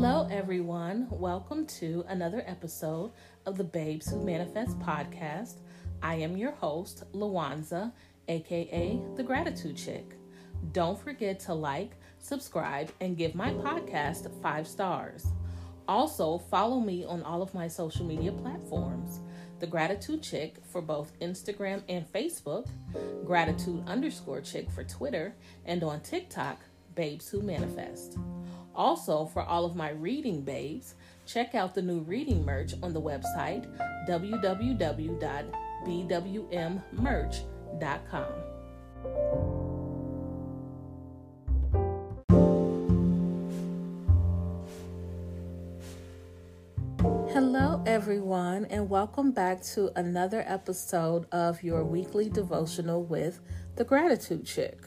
Hello, 0.00 0.28
everyone. 0.30 1.08
Welcome 1.10 1.66
to 1.80 2.04
another 2.06 2.44
episode 2.46 3.10
of 3.46 3.58
the 3.58 3.64
Babes 3.64 4.08
Who 4.08 4.24
Manifest 4.24 4.78
podcast. 4.78 5.54
I 6.04 6.14
am 6.14 6.36
your 6.36 6.52
host, 6.52 7.02
Lawanza, 7.14 7.90
aka 8.28 9.02
the 9.16 9.24
Gratitude 9.24 9.76
Chick. 9.76 10.14
Don't 10.70 10.96
forget 10.96 11.40
to 11.40 11.54
like, 11.54 11.96
subscribe, 12.20 12.92
and 13.00 13.16
give 13.16 13.34
my 13.34 13.50
podcast 13.50 14.30
five 14.40 14.68
stars. 14.68 15.26
Also, 15.88 16.38
follow 16.38 16.78
me 16.78 17.04
on 17.04 17.24
all 17.24 17.42
of 17.42 17.52
my 17.52 17.66
social 17.66 18.06
media 18.06 18.30
platforms 18.30 19.18
The 19.58 19.66
Gratitude 19.66 20.22
Chick 20.22 20.58
for 20.70 20.80
both 20.80 21.18
Instagram 21.18 21.82
and 21.88 22.06
Facebook, 22.12 22.68
Gratitude 23.26 23.82
underscore 23.88 24.42
Chick 24.42 24.70
for 24.70 24.84
Twitter, 24.84 25.34
and 25.64 25.82
on 25.82 26.02
TikTok, 26.02 26.60
Babes 26.94 27.28
Who 27.28 27.42
Manifest. 27.42 28.16
Also, 28.74 29.26
for 29.26 29.42
all 29.42 29.64
of 29.64 29.74
my 29.74 29.90
reading 29.90 30.42
babes, 30.42 30.94
check 31.26 31.54
out 31.54 31.74
the 31.74 31.82
new 31.82 32.00
reading 32.00 32.44
merch 32.44 32.74
on 32.82 32.92
the 32.92 33.00
website 33.00 33.66
www.bwmmerch.com. 34.08 35.38
Hello, 47.30 47.82
everyone, 47.86 48.64
and 48.64 48.90
welcome 48.90 49.30
back 49.30 49.62
to 49.62 49.92
another 49.94 50.42
episode 50.46 51.26
of 51.30 51.62
your 51.62 51.84
weekly 51.84 52.28
devotional 52.28 53.04
with 53.04 53.40
the 53.76 53.84
Gratitude 53.84 54.44
Chick. 54.44 54.80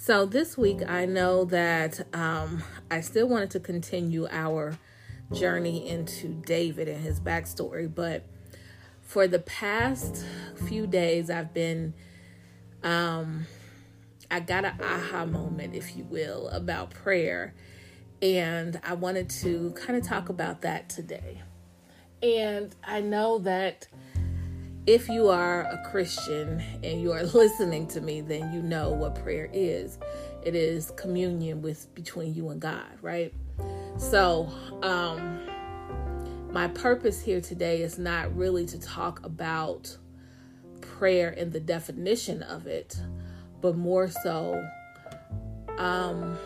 So, 0.00 0.26
this 0.26 0.56
week, 0.56 0.88
I 0.88 1.06
know 1.06 1.44
that 1.46 2.06
um, 2.14 2.62
I 2.88 3.00
still 3.00 3.28
wanted 3.28 3.50
to 3.50 3.60
continue 3.60 4.28
our 4.30 4.78
journey 5.32 5.88
into 5.88 6.28
David 6.28 6.86
and 6.86 7.02
his 7.02 7.18
backstory, 7.18 7.92
but 7.92 8.24
for 9.02 9.26
the 9.26 9.40
past 9.40 10.24
few 10.68 10.86
days, 10.86 11.30
I've 11.30 11.52
been, 11.52 11.94
um, 12.84 13.46
I 14.30 14.38
got 14.38 14.64
an 14.64 14.80
aha 14.80 15.26
moment, 15.26 15.74
if 15.74 15.96
you 15.96 16.04
will, 16.04 16.46
about 16.50 16.90
prayer. 16.90 17.52
And 18.22 18.80
I 18.84 18.94
wanted 18.94 19.28
to 19.30 19.72
kind 19.72 19.98
of 19.98 20.06
talk 20.06 20.28
about 20.28 20.60
that 20.62 20.88
today. 20.88 21.42
And 22.22 22.72
I 22.84 23.00
know 23.00 23.40
that 23.40 23.88
if 24.86 25.08
you 25.08 25.28
are 25.28 25.62
a 25.62 25.82
Christian 25.90 26.62
and 26.82 27.00
you 27.00 27.12
are 27.12 27.22
listening 27.34 27.86
to 27.88 28.00
me, 28.00 28.20
then 28.20 28.52
you 28.52 28.62
know 28.62 28.90
what 28.90 29.14
prayer 29.22 29.48
is. 29.52 29.98
It 30.42 30.54
is 30.54 30.92
communion 30.96 31.62
with 31.62 31.92
between 31.94 32.34
you 32.34 32.48
and 32.50 32.60
God, 32.60 32.86
right? 33.02 33.32
So, 33.98 34.50
um 34.82 35.40
my 36.50 36.68
purpose 36.68 37.20
here 37.20 37.42
today 37.42 37.82
is 37.82 37.98
not 37.98 38.34
really 38.34 38.64
to 38.66 38.80
talk 38.80 39.24
about 39.24 39.94
prayer 40.80 41.34
and 41.36 41.52
the 41.52 41.60
definition 41.60 42.42
of 42.42 42.66
it, 42.66 42.96
but 43.60 43.76
more 43.76 44.08
so 44.08 44.64
um 45.76 46.38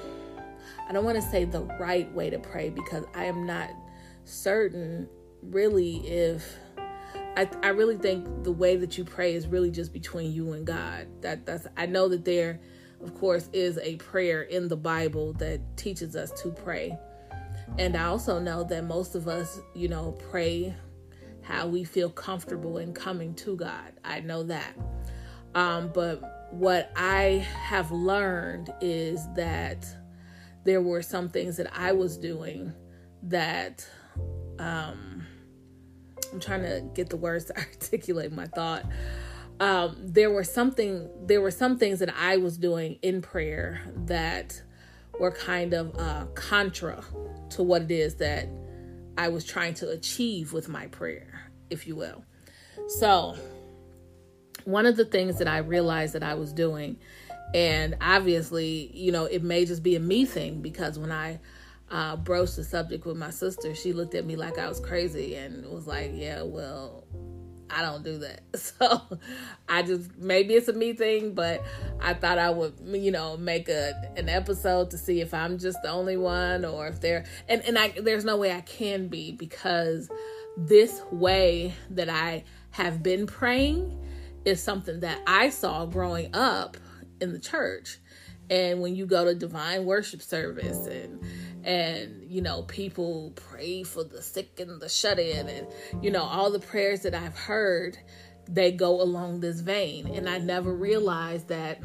I 0.89 0.93
don't 0.93 1.05
want 1.05 1.17
to 1.17 1.23
say 1.23 1.45
the 1.45 1.63
right 1.81 2.13
way 2.13 2.31
to 2.31 2.39
pray 2.39 2.71
because 2.71 3.05
I 3.15 3.27
am 3.27 3.47
not 3.47 3.71
certain 4.25 5.09
really 5.43 6.07
if 6.07 6.57
I, 7.37 7.49
I 7.63 7.69
really 7.69 7.97
think 7.97 8.45
the 8.45 8.53
way 8.53 8.77
that 8.77 8.99
you 8.99 9.05
pray 9.05 9.35
is 9.35 9.47
really 9.47 9.71
just 9.71 9.93
between 9.93 10.33
you 10.33 10.53
and 10.53 10.67
God. 10.67 11.07
That 11.23 11.47
that's 11.47 11.67
I 11.77 11.87
know 11.87 12.09
that 12.09 12.25
there, 12.25 12.61
of 13.03 13.15
course, 13.15 13.49
is 13.53 13.79
a 13.79 13.97
prayer 13.97 14.43
in 14.43 14.69
the 14.69 14.77
Bible 14.77 15.33
that 15.35 15.61
teaches 15.77 16.15
us 16.15 16.31
to 16.43 16.51
pray. 16.51 16.97
And 17.79 17.97
I 17.97 18.05
also 18.05 18.39
know 18.39 18.65
that 18.65 18.85
most 18.85 19.15
of 19.15 19.29
us, 19.29 19.61
you 19.75 19.89
know, 19.89 20.13
pray 20.31 20.75
how 21.43 21.67
we 21.67 21.85
feel 21.85 22.11
comfortable 22.11 22.79
in 22.79 22.93
coming 22.93 23.35
to 23.35 23.57
God. 23.57 23.93
I 24.05 24.21
know 24.21 24.43
that. 24.45 24.77
Um, 25.55 25.91
but 25.93 26.49
what 26.53 26.93
I 26.97 27.47
have 27.65 27.91
learned 27.91 28.73
is 28.81 29.27
that 29.37 29.87
there 30.65 30.83
were 30.83 31.03
some 31.03 31.31
things 31.31 31.57
that 31.57 31.73
I 31.77 31.93
was 31.93 32.17
doing 32.19 32.73
that 33.25 33.87
um 34.59 35.27
I'm 36.33 36.41
trying 36.41 36.63
to 36.63 36.83
get 36.95 37.11
the 37.11 37.17
words 37.17 37.47
to 37.47 37.57
articulate 37.59 38.33
my 38.33 38.47
thought. 38.47 38.85
Um, 39.61 39.97
there 39.99 40.31
were 40.31 40.45
something 40.45 41.09
there 41.27 41.41
were 41.41 41.51
some 41.51 41.79
things 41.79 42.01
that 42.01 42.13
I 42.17 42.39
was 42.39 42.57
doing 42.57 42.99
in 43.03 43.23
prayer 43.23 43.81
that 44.07 44.61
were 45.21 45.31
kind 45.31 45.73
of 45.75 45.97
uh, 45.99 46.25
contra 46.35 47.05
to 47.51 47.63
what 47.63 47.83
it 47.83 47.91
is 47.91 48.17
that 48.17 48.49
I 49.17 49.29
was 49.29 49.45
trying 49.45 49.75
to 49.75 49.91
achieve 49.91 50.53
with 50.53 50.69
my 50.69 50.87
prayer, 50.87 51.51
if 51.71 51.87
you 51.87 51.95
will. 51.95 52.25
So, 52.89 53.37
one 54.65 54.87
of 54.87 54.97
the 54.97 55.05
things 55.05 55.39
that 55.39 55.49
I 55.49 55.59
realized 55.59 56.15
that 56.15 56.23
I 56.23 56.35
was 56.35 56.53
doing, 56.53 56.97
and 57.55 57.97
obviously, 58.01 58.91
you 58.95 59.13
know, 59.13 59.27
it 59.27 59.43
may 59.43 59.65
just 59.65 59.83
be 59.83 59.97
a 59.97 60.01
me 60.01 60.25
thing 60.25 60.63
because 60.63 60.99
when 60.99 61.13
I 61.13 61.41
uh, 61.93 62.17
broached 62.17 62.57
the 62.57 62.65
subject 62.65 63.05
with 63.05 63.19
my 63.19 63.31
sister, 63.31 63.75
she 63.75 63.93
looked 63.93 64.15
at 64.15 64.25
me 64.25 64.35
like 64.35 64.59
I 64.59 64.69
was 64.69 64.81
crazy 64.81 65.35
and 65.37 65.67
was 65.67 65.87
like, 65.87 66.11
"Yeah, 66.15 66.43
well, 66.43 67.05
I 67.69 67.83
don't 67.83 68.03
do 68.03 68.19
that." 68.19 68.41
So 68.59 69.03
I 69.69 69.83
just 69.83 70.17
maybe 70.17 70.55
it's 70.55 70.69
a 70.69 70.73
me 70.73 70.95
thing, 70.95 71.35
but 71.35 71.63
I 72.01 72.15
thought 72.15 72.39
I 72.39 72.51
would, 72.51 72.75
you 72.85 73.11
know, 73.11 73.37
make 73.37 73.69
a 73.69 73.93
an 74.17 74.29
episode 74.29 74.91
to 74.91 74.99
see 74.99 75.21
if 75.21 75.35
I'm 75.35 75.59
just 75.59 75.83
the 75.83 75.91
only 75.91 76.17
one 76.17 76.65
or 76.65 76.89
if 76.89 77.01
there 77.01 77.25
and 77.49 77.63
and 77.63 77.79
I 77.79 77.89
there's 77.91 78.25
no 78.25 78.39
way 78.39 78.53
I 78.53 78.63
can 78.63 79.09
be 79.09 79.33
because 79.33 80.11
this 80.57 81.03
way 81.11 81.75
that 81.91 82.09
I 82.09 82.45
have 82.71 83.03
been 83.03 83.27
praying 83.27 83.99
is 84.45 84.63
something 84.63 85.01
that 85.01 85.21
I 85.27 85.51
saw 85.51 85.87
growing 85.87 86.35
up 86.35 86.77
in 87.21 87.33
the 87.33 87.39
church. 87.39 87.99
And 88.51 88.83
when 88.83 88.95
you 88.95 89.07
go 89.07 89.25
to 89.25 89.35
divine 89.35 89.85
worship 89.85 90.21
service 90.21 90.87
and 90.87 91.23
and 91.65 92.25
you 92.29 92.43
know 92.43 92.63
people 92.63 93.33
pray 93.37 93.83
for 93.83 94.03
the 94.03 94.21
sick 94.21 94.59
and 94.59 94.81
the 94.81 94.89
shut 94.89 95.19
in 95.19 95.49
and 95.49 95.67
you 96.01 96.11
know 96.11 96.23
all 96.23 96.51
the 96.51 96.59
prayers 96.59 97.03
that 97.03 97.15
I've 97.15 97.37
heard 97.37 97.97
they 98.49 98.73
go 98.73 99.01
along 99.01 99.41
this 99.41 99.61
vein. 99.61 100.07
And 100.07 100.29
I 100.29 100.39
never 100.39 100.73
realized 100.73 101.49
that 101.49 101.81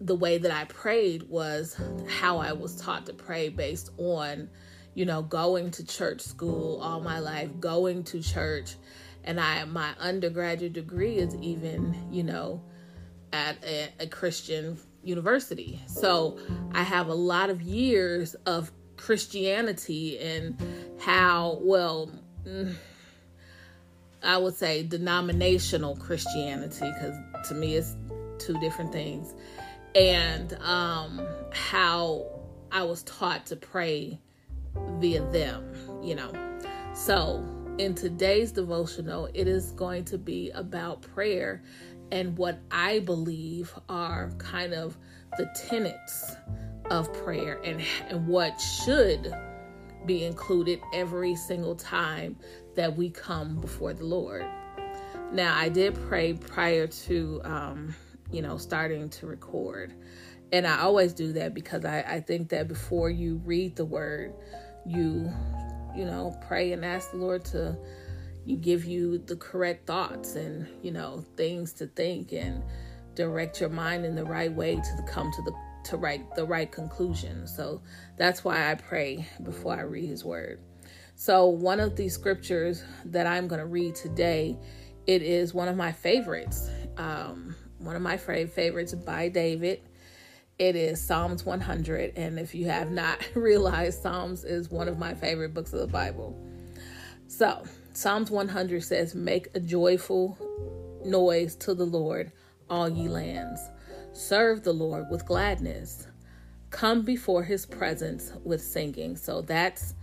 the 0.00 0.14
way 0.14 0.38
that 0.38 0.50
I 0.50 0.64
prayed 0.64 1.24
was 1.24 1.80
how 2.08 2.38
I 2.38 2.52
was 2.52 2.76
taught 2.76 3.06
to 3.06 3.14
pray 3.14 3.48
based 3.48 3.90
on 3.98 4.48
you 4.94 5.04
know 5.04 5.22
going 5.22 5.70
to 5.72 5.84
church 5.84 6.20
school 6.20 6.80
all 6.82 7.00
my 7.00 7.18
life 7.18 7.50
going 7.60 8.04
to 8.04 8.22
church. 8.22 8.76
And 9.24 9.40
I 9.40 9.64
my 9.64 9.94
undergraduate 9.98 10.74
degree 10.74 11.16
is 11.16 11.34
even 11.36 12.08
you 12.10 12.22
know 12.22 12.62
at 13.32 13.62
a, 13.64 13.88
a 14.00 14.06
Christian 14.06 14.78
university. 15.06 15.80
So 15.86 16.38
I 16.72 16.82
have 16.82 17.08
a 17.08 17.14
lot 17.14 17.50
of 17.50 17.62
years 17.62 18.34
of 18.46 18.70
Christianity 18.96 20.18
and 20.18 20.56
how, 21.00 21.58
well, 21.62 22.10
mm, 22.44 22.74
I 24.22 24.38
would 24.38 24.54
say 24.54 24.82
denominational 24.82 25.96
Christianity, 25.96 26.90
because 26.92 27.14
to 27.48 27.54
me 27.54 27.76
it's 27.76 27.94
two 28.38 28.58
different 28.60 28.92
things, 28.92 29.34
and 29.94 30.52
um, 30.62 31.26
how 31.52 32.26
I 32.72 32.82
was 32.82 33.02
taught 33.04 33.46
to 33.46 33.56
pray 33.56 34.18
via 34.98 35.22
them, 35.30 35.64
you 36.02 36.14
know. 36.14 36.32
So 36.94 37.44
in 37.78 37.94
today's 37.94 38.52
devotional, 38.52 39.28
it 39.34 39.46
is 39.46 39.72
going 39.72 40.04
to 40.06 40.18
be 40.18 40.50
about 40.50 41.02
prayer 41.02 41.62
and 42.12 42.36
what 42.36 42.58
I 42.70 43.00
believe 43.00 43.72
are 43.88 44.30
kind 44.38 44.74
of 44.74 44.96
the 45.36 45.46
tenets 45.68 46.36
of 46.90 47.12
prayer 47.12 47.60
and, 47.64 47.82
and 48.08 48.26
what 48.26 48.60
should 48.60 49.34
be 50.06 50.24
included 50.24 50.80
every 50.94 51.34
single 51.34 51.74
time 51.74 52.36
that 52.76 52.96
we 52.96 53.10
come 53.10 53.60
before 53.60 53.92
the 53.92 54.04
Lord. 54.04 54.46
Now, 55.32 55.56
I 55.56 55.68
did 55.68 55.94
pray 56.08 56.34
prior 56.34 56.86
to, 56.86 57.40
um, 57.44 57.94
you 58.30 58.42
know, 58.42 58.56
starting 58.56 59.08
to 59.10 59.26
record. 59.26 59.92
And 60.52 60.66
I 60.66 60.78
always 60.78 61.12
do 61.12 61.32
that 61.32 61.54
because 61.54 61.84
I, 61.84 62.02
I 62.02 62.20
think 62.20 62.50
that 62.50 62.68
before 62.68 63.10
you 63.10 63.40
read 63.44 63.74
the 63.74 63.84
word, 63.84 64.32
you, 64.86 65.28
you 65.96 66.04
know, 66.04 66.38
pray 66.46 66.72
and 66.72 66.84
ask 66.84 67.10
the 67.10 67.16
Lord 67.16 67.44
to 67.46 67.76
you 68.46 68.56
give 68.56 68.84
you 68.84 69.18
the 69.18 69.36
correct 69.36 69.86
thoughts 69.86 70.36
and 70.36 70.66
you 70.82 70.92
know 70.92 71.24
things 71.36 71.72
to 71.72 71.86
think 71.88 72.32
and 72.32 72.62
direct 73.14 73.60
your 73.60 73.68
mind 73.68 74.04
in 74.04 74.14
the 74.14 74.24
right 74.24 74.52
way 74.52 74.76
to 74.76 75.02
come 75.06 75.30
to 75.32 75.42
the 75.42 75.52
to 75.84 75.96
right 75.96 76.22
the 76.34 76.44
right 76.44 76.72
conclusion 76.72 77.46
so 77.46 77.82
that's 78.16 78.44
why 78.44 78.70
i 78.70 78.74
pray 78.74 79.26
before 79.42 79.74
i 79.74 79.82
read 79.82 80.08
his 80.08 80.24
word 80.24 80.60
so 81.14 81.46
one 81.46 81.80
of 81.80 81.96
the 81.96 82.08
scriptures 82.08 82.82
that 83.04 83.26
i'm 83.26 83.48
going 83.48 83.60
to 83.60 83.66
read 83.66 83.94
today 83.94 84.56
it 85.06 85.22
is 85.22 85.52
one 85.52 85.68
of 85.68 85.76
my 85.76 85.92
favorites 85.92 86.68
um, 86.98 87.54
one 87.78 87.94
of 87.96 88.02
my 88.02 88.16
favorite 88.16 88.52
favorites 88.52 88.94
by 88.94 89.28
david 89.28 89.80
it 90.58 90.74
is 90.74 91.02
Psalms 91.02 91.44
100. 91.44 92.14
And 92.16 92.38
if 92.38 92.54
you 92.54 92.64
have 92.66 92.90
not 92.90 93.22
realized, 93.34 94.00
Psalms 94.00 94.42
is 94.42 94.70
one 94.70 94.88
of 94.88 94.98
my 94.98 95.12
favorite 95.12 95.52
books 95.52 95.74
of 95.74 95.80
the 95.80 95.86
Bible. 95.86 96.34
So, 97.28 97.62
Psalms 97.96 98.30
100 98.30 98.84
says, 98.84 99.14
Make 99.14 99.48
a 99.54 99.58
joyful 99.58 100.36
noise 101.02 101.56
to 101.56 101.72
the 101.72 101.86
Lord, 101.86 102.30
all 102.68 102.90
ye 102.90 103.08
lands. 103.08 103.58
Serve 104.12 104.62
the 104.62 104.74
Lord 104.74 105.06
with 105.10 105.24
gladness. 105.24 106.06
Come 106.68 107.00
before 107.06 107.42
his 107.42 107.64
presence 107.64 108.32
with 108.44 108.60
singing. 108.60 109.16
So, 109.16 109.40
that's 109.40 109.94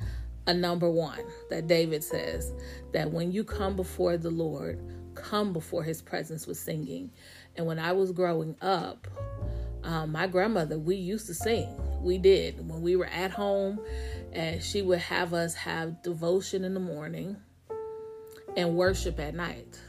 a 0.48 0.56
number 0.56 0.90
one 0.90 1.20
that 1.52 1.68
David 1.68 2.04
says 2.04 2.52
that 2.94 3.12
when 3.12 3.32
you 3.32 3.44
come 3.44 3.76
before 3.76 4.18
the 4.18 4.32
Lord, 4.32 4.80
come 5.14 5.54
before 5.54 5.84
his 5.84 6.02
presence 6.02 6.48
with 6.48 6.58
singing. 6.58 7.12
And 7.58 7.68
when 7.68 7.78
I 7.78 7.92
was 7.92 8.12
growing 8.12 8.56
up, 8.60 9.08
um, 9.84 10.12
my 10.12 10.26
grandmother, 10.26 10.80
we 10.80 10.96
used 10.96 11.28
to 11.28 11.36
sing. 11.36 11.80
We 12.02 12.18
did 12.18 12.68
when 12.68 12.82
we 12.82 12.96
were 12.96 13.06
at 13.06 13.30
home, 13.30 13.80
and 14.32 14.64
she 14.64 14.82
would 14.82 14.98
have 14.98 15.36
us 15.36 15.54
have 15.54 16.02
devotion 16.02 16.64
in 16.64 16.74
the 16.74 16.80
morning 16.80 17.38
and 18.56 18.76
worship 18.76 19.20
at 19.20 19.36
night. 19.36 19.80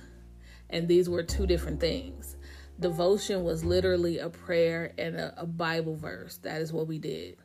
And 0.70 0.88
these 0.88 1.08
were 1.08 1.22
two 1.22 1.46
different 1.46 1.80
things. 1.80 2.36
Devotion 2.80 3.44
was 3.44 3.64
literally 3.64 4.18
a 4.18 4.28
prayer 4.28 4.92
and 4.98 5.16
a, 5.16 5.42
a 5.42 5.46
Bible 5.46 5.94
verse. 5.94 6.38
That 6.38 6.60
is 6.60 6.72
what 6.72 6.88
we 6.88 6.98
did. 6.98 7.36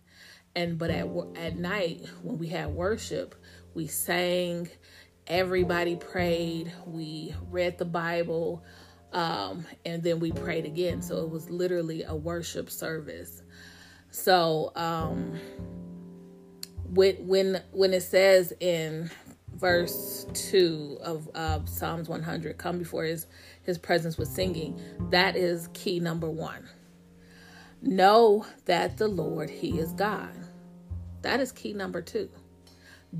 And 0.56 0.77
but 0.77 0.89
at 0.89 1.07
at 1.36 1.57
night 1.57 2.06
when 2.24 2.39
we 2.39 2.48
had 2.48 2.69
worship, 2.69 3.36
we 3.74 3.88
sang. 3.88 4.68
Everybody 5.27 5.95
prayed. 5.95 6.74
We 6.88 7.36
read 7.51 7.77
the 7.77 7.86
Bible. 7.86 8.63
Um, 9.13 9.65
and 9.86 10.01
then 10.04 10.19
we 10.19 10.31
prayed 10.31 10.65
again. 10.65 11.04
So 11.04 11.24
it 11.24 11.30
was 11.30 11.50
literally 11.50 12.04
a 12.04 12.15
worship 12.15 12.69
service. 12.72 13.44
So 14.10 14.72
um, 14.75 15.39
when 16.86 17.15
when 17.27 17.62
when 17.72 17.94
it 17.94 18.01
says 18.01 18.54
in 18.60 19.12
verse 19.60 20.26
two 20.34 20.98
of 21.02 21.30
uh, 21.36 21.66
Psalms 21.66 22.10
100, 22.10 22.58
"Come 22.58 22.80
before 22.80 23.04
His 23.04 23.28
His 23.64 23.78
presence 23.78 24.18
with 24.18 24.30
singing," 24.30 24.80
that 25.10 25.36
is 25.36 25.70
key 25.74 26.00
number 26.00 26.30
one. 26.30 26.68
Know 27.82 28.46
that 28.66 28.98
the 28.98 29.08
Lord 29.08 29.50
He 29.50 29.80
is 29.80 29.94
God. 29.94 30.32
That 31.22 31.40
is 31.40 31.52
key 31.52 31.74
number 31.74 32.02
two. 32.02 32.30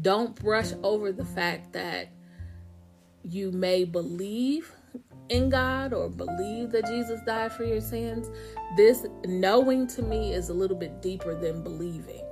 Don't 0.02 0.36
brush 0.36 0.72
over 0.84 1.12
the 1.12 1.26
fact 1.26 1.74
that 1.74 2.10
you 3.24 3.52
may 3.52 3.84
believe 3.84 4.72
in 5.30 5.50
God 5.50 5.94
or 5.94 6.10
believe 6.10 6.72
that 6.72 6.86
Jesus 6.88 7.22
died 7.26 7.52
for 7.52 7.64
your 7.64 7.82
sins, 7.82 8.30
this 8.76 9.06
knowing 9.26 9.88
to 9.88 10.02
me 10.02 10.34
is 10.34 10.50
a 10.50 10.54
little 10.54 10.78
bit 10.78 11.02
deeper 11.02 11.36
than 11.36 11.64
believing. 11.64 12.24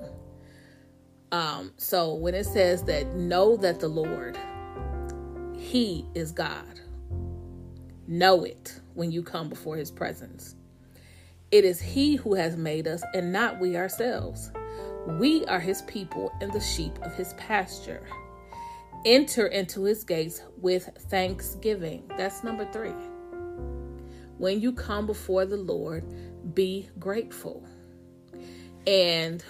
Um, 1.32 1.74
so 1.78 2.14
when 2.14 2.34
it 2.34 2.46
says 2.46 2.84
that 2.84 3.16
know 3.16 3.58
that 3.58 3.80
the 3.80 3.88
Lord, 3.88 4.38
He 5.58 6.06
is 6.16 6.32
God, 6.32 6.80
know 8.08 8.44
it 8.44 8.80
when 8.94 9.12
you 9.12 9.24
come 9.24 9.50
before 9.50 9.76
His 9.76 9.92
presence. 9.92 10.56
It 11.52 11.66
is 11.66 11.82
He 11.82 12.16
who 12.16 12.34
has 12.36 12.56
made 12.56 12.88
us 12.88 13.04
and 13.14 13.32
not 13.32 13.60
we 13.60 13.76
ourselves. 13.76 14.52
We 15.20 15.46
are 15.46 15.60
His 15.60 15.82
people 15.84 16.32
and 16.42 16.52
the 16.54 16.62
sheep 16.62 16.98
of 17.02 17.14
His 17.16 17.34
pasture. 17.34 18.08
Enter 19.06 19.48
into 19.48 19.84
his 19.84 20.04
gates 20.04 20.42
with 20.60 20.90
thanksgiving. 21.10 22.04
That's 22.18 22.44
number 22.44 22.68
three. 22.72 22.94
When 24.38 24.60
you 24.60 24.74
come 24.74 25.06
before 25.06 25.46
the 25.46 25.58
Lord, 25.58 26.04
be 26.54 26.90
grateful. 27.00 27.64
And 28.86 29.44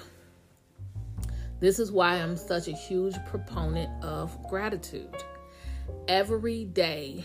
this 1.59 1.79
is 1.79 1.91
why 1.91 2.15
I'm 2.15 2.37
such 2.37 2.67
a 2.67 2.71
huge 2.71 3.15
proponent 3.25 4.03
of 4.03 4.37
gratitude. 4.47 5.15
Every 6.07 6.65
day, 6.65 7.23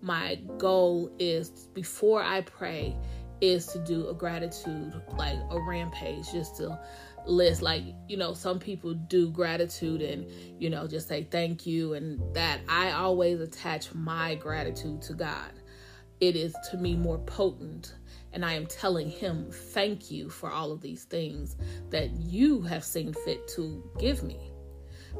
my 0.00 0.36
goal 0.58 1.10
is 1.18 1.50
before 1.74 2.22
I 2.22 2.42
pray 2.42 2.96
is 3.40 3.66
to 3.66 3.78
do 3.80 4.08
a 4.08 4.14
gratitude 4.14 4.94
like 5.18 5.36
a 5.50 5.60
rampage 5.60 6.32
just 6.32 6.56
to 6.56 6.78
list 7.26 7.60
like 7.60 7.82
you 8.08 8.16
know 8.16 8.32
some 8.32 8.58
people 8.58 8.94
do 8.94 9.30
gratitude 9.30 10.00
and 10.00 10.30
you 10.60 10.70
know 10.70 10.86
just 10.86 11.08
say 11.08 11.26
thank 11.30 11.66
you 11.66 11.94
and 11.94 12.20
that 12.34 12.60
i 12.68 12.92
always 12.92 13.40
attach 13.40 13.92
my 13.94 14.36
gratitude 14.36 15.02
to 15.02 15.12
god 15.12 15.52
it 16.20 16.36
is 16.36 16.54
to 16.70 16.76
me 16.76 16.94
more 16.94 17.18
potent 17.18 17.94
and 18.36 18.44
i 18.44 18.52
am 18.52 18.66
telling 18.66 19.08
him 19.08 19.50
thank 19.50 20.10
you 20.10 20.28
for 20.28 20.50
all 20.52 20.70
of 20.70 20.82
these 20.82 21.04
things 21.04 21.56
that 21.88 22.10
you 22.10 22.60
have 22.60 22.84
seen 22.84 23.14
fit 23.24 23.48
to 23.48 23.82
give 23.98 24.22
me. 24.22 24.52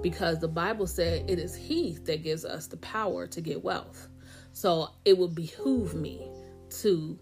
Because 0.02 0.38
the 0.38 0.48
bible 0.48 0.86
said 0.86 1.28
it 1.28 1.38
is 1.38 1.54
he 1.54 1.96
that 2.04 2.22
gives 2.22 2.44
us 2.44 2.66
the 2.66 2.76
power 2.76 3.26
to 3.26 3.40
get 3.40 3.64
wealth. 3.64 4.08
So 4.52 4.90
it 5.06 5.16
would 5.16 5.34
behoove 5.34 5.94
me 5.94 6.28
to 6.82 7.18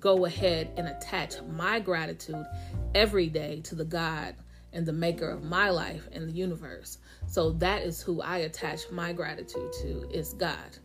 go 0.00 0.26
ahead 0.26 0.72
and 0.76 0.88
attach 0.88 1.40
my 1.48 1.78
gratitude 1.78 2.44
every 2.96 3.28
day 3.28 3.60
to 3.60 3.76
the 3.76 3.84
God 3.84 4.34
and 4.72 4.84
the 4.84 4.92
maker 4.92 5.28
of 5.28 5.42
my 5.42 5.70
life 5.70 6.08
and 6.12 6.28
the 6.28 6.32
universe. 6.32 6.98
So 7.26 7.52
that 7.52 7.82
is 7.82 8.02
who 8.02 8.20
I 8.20 8.38
attach 8.38 8.90
my 8.90 9.12
gratitude 9.12 9.72
to 9.82 10.08
is 10.12 10.34
God. 10.34 10.78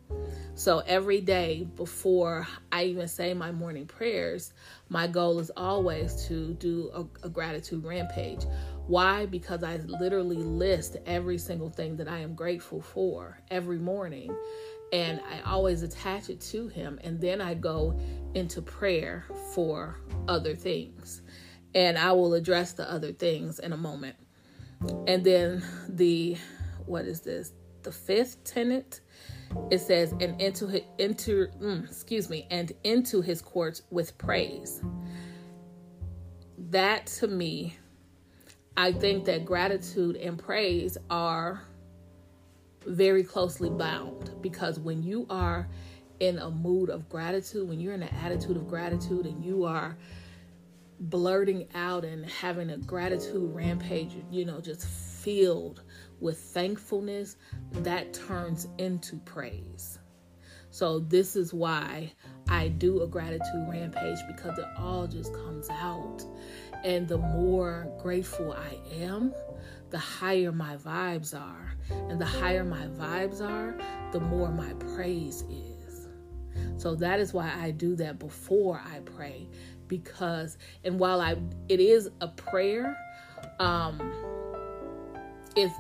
So 0.55 0.79
every 0.79 1.21
day 1.21 1.67
before 1.75 2.47
I 2.71 2.85
even 2.85 3.07
say 3.07 3.33
my 3.33 3.51
morning 3.51 3.85
prayers, 3.85 4.53
my 4.89 5.07
goal 5.07 5.39
is 5.39 5.51
always 5.57 6.27
to 6.27 6.53
do 6.55 6.91
a, 6.93 7.25
a 7.25 7.29
gratitude 7.29 7.83
rampage. 7.83 8.45
Why? 8.87 9.25
Because 9.25 9.63
I 9.63 9.77
literally 9.77 10.37
list 10.37 10.97
every 11.05 11.37
single 11.37 11.69
thing 11.69 11.95
that 11.97 12.07
I 12.07 12.19
am 12.19 12.35
grateful 12.35 12.81
for 12.81 13.39
every 13.49 13.79
morning 13.79 14.35
and 14.93 15.19
I 15.21 15.41
always 15.49 15.81
attach 15.81 16.29
it 16.29 16.39
to 16.41 16.67
him 16.67 16.99
and 17.03 17.19
then 17.19 17.41
I 17.41 17.55
go 17.55 17.99
into 18.35 18.61
prayer 18.61 19.25
for 19.53 19.97
other 20.27 20.55
things. 20.55 21.22
And 21.75 21.97
I 21.97 22.11
will 22.11 22.33
address 22.33 22.73
the 22.73 22.89
other 22.89 23.11
things 23.11 23.59
in 23.59 23.73
a 23.73 23.77
moment. 23.77 24.15
And 25.07 25.23
then 25.23 25.63
the 25.89 26.37
what 26.85 27.05
is 27.05 27.21
this? 27.21 27.53
The 27.83 27.91
fifth 27.91 28.43
tenet 28.43 29.01
it 29.69 29.79
says 29.79 30.13
and 30.19 30.39
into 30.41 30.67
his, 30.67 30.81
into 30.97 31.47
mm, 31.61 31.85
excuse 31.85 32.29
me 32.29 32.47
and 32.49 32.71
into 32.83 33.21
his 33.21 33.41
courts 33.41 33.83
with 33.91 34.17
praise. 34.17 34.81
That 36.57 37.07
to 37.07 37.27
me 37.27 37.77
I 38.75 38.91
think 38.91 39.25
that 39.25 39.45
gratitude 39.45 40.15
and 40.15 40.37
praise 40.37 40.97
are 41.09 41.61
very 42.85 43.23
closely 43.23 43.69
bound 43.69 44.31
because 44.41 44.79
when 44.79 45.03
you 45.03 45.27
are 45.29 45.69
in 46.19 46.39
a 46.39 46.49
mood 46.49 46.89
of 46.89 47.07
gratitude, 47.07 47.67
when 47.67 47.79
you're 47.79 47.93
in 47.93 48.03
an 48.03 48.13
attitude 48.23 48.57
of 48.57 48.67
gratitude 48.67 49.25
and 49.25 49.43
you 49.43 49.63
are 49.63 49.95
blurting 51.09 51.67
out 51.75 52.05
and 52.05 52.25
having 52.25 52.69
a 52.69 52.77
gratitude 52.77 53.53
rampage, 53.53 54.15
you 54.31 54.45
know, 54.45 54.59
just 54.61 54.87
filled 54.87 55.83
with 56.19 56.37
thankfulness, 56.37 57.37
that 57.71 58.13
turns 58.13 58.67
into 58.77 59.17
praise. 59.17 59.99
So, 60.69 60.99
this 60.99 61.35
is 61.35 61.53
why 61.53 62.11
I 62.49 62.69
do 62.69 63.03
a 63.03 63.07
gratitude 63.07 63.67
rampage 63.69 64.17
because 64.27 64.57
it 64.57 64.65
all 64.77 65.05
just 65.05 65.33
comes 65.33 65.69
out. 65.69 66.23
And 66.83 67.07
the 67.07 67.19
more 67.19 67.87
grateful 68.01 68.53
I 68.53 68.79
am, 68.99 69.33
the 69.91 69.99
higher 69.99 70.51
my 70.51 70.77
vibes 70.77 71.39
are. 71.39 71.75
And 72.09 72.19
the 72.19 72.25
higher 72.25 72.63
my 72.63 72.87
vibes 72.87 73.39
are, 73.39 73.77
the 74.11 74.19
more 74.19 74.49
my 74.51 74.73
praise 74.95 75.43
is. 75.43 76.07
So 76.77 76.95
that 76.95 77.19
is 77.19 77.33
why 77.33 77.51
I 77.55 77.71
do 77.71 77.95
that 77.97 78.19
before 78.19 78.81
I 78.83 78.99
pray 78.99 79.47
because 79.99 80.57
and 80.83 80.99
while 80.99 81.21
I 81.21 81.35
it 81.69 81.79
is 81.79 82.09
a 82.21 82.27
prayer 82.27 82.97
um 83.59 84.01
if 85.55 85.71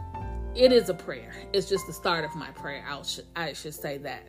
it 0.55 0.71
is 0.71 0.89
a 0.89 0.93
prayer. 0.93 1.33
It's 1.51 1.67
just 1.67 1.87
the 1.87 1.93
start 1.93 2.23
of 2.23 2.35
my 2.35 2.51
prayer. 2.51 2.85
I 2.87 3.01
should 3.01 3.25
I 3.35 3.53
should 3.53 3.73
say 3.73 3.97
that. 3.99 4.27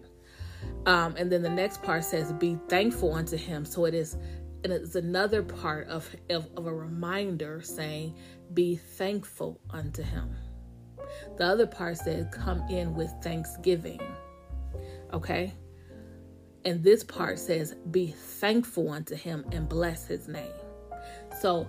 Um, 0.86 1.16
and 1.18 1.30
then 1.30 1.42
the 1.42 1.50
next 1.50 1.82
part 1.82 2.02
says, 2.02 2.32
"Be 2.32 2.56
thankful 2.68 3.12
unto 3.12 3.36
Him." 3.36 3.66
So 3.66 3.84
it 3.84 3.92
is, 3.92 4.14
and 4.64 4.72
it's 4.72 4.94
another 4.94 5.42
part 5.42 5.86
of, 5.88 6.08
of 6.30 6.48
of 6.56 6.66
a 6.66 6.72
reminder 6.72 7.60
saying, 7.60 8.16
"Be 8.54 8.76
thankful 8.76 9.60
unto 9.68 10.02
Him." 10.02 10.34
The 11.36 11.44
other 11.44 11.66
part 11.66 11.98
said, 11.98 12.30
come 12.30 12.62
in 12.68 12.94
with 12.94 13.12
thanksgiving. 13.22 14.00
Okay? 15.12 15.52
And 16.64 16.82
this 16.82 17.04
part 17.04 17.38
says, 17.38 17.74
be 17.90 18.08
thankful 18.08 18.90
unto 18.90 19.14
him 19.14 19.44
and 19.52 19.68
bless 19.68 20.06
his 20.06 20.28
name. 20.28 20.52
So 21.40 21.68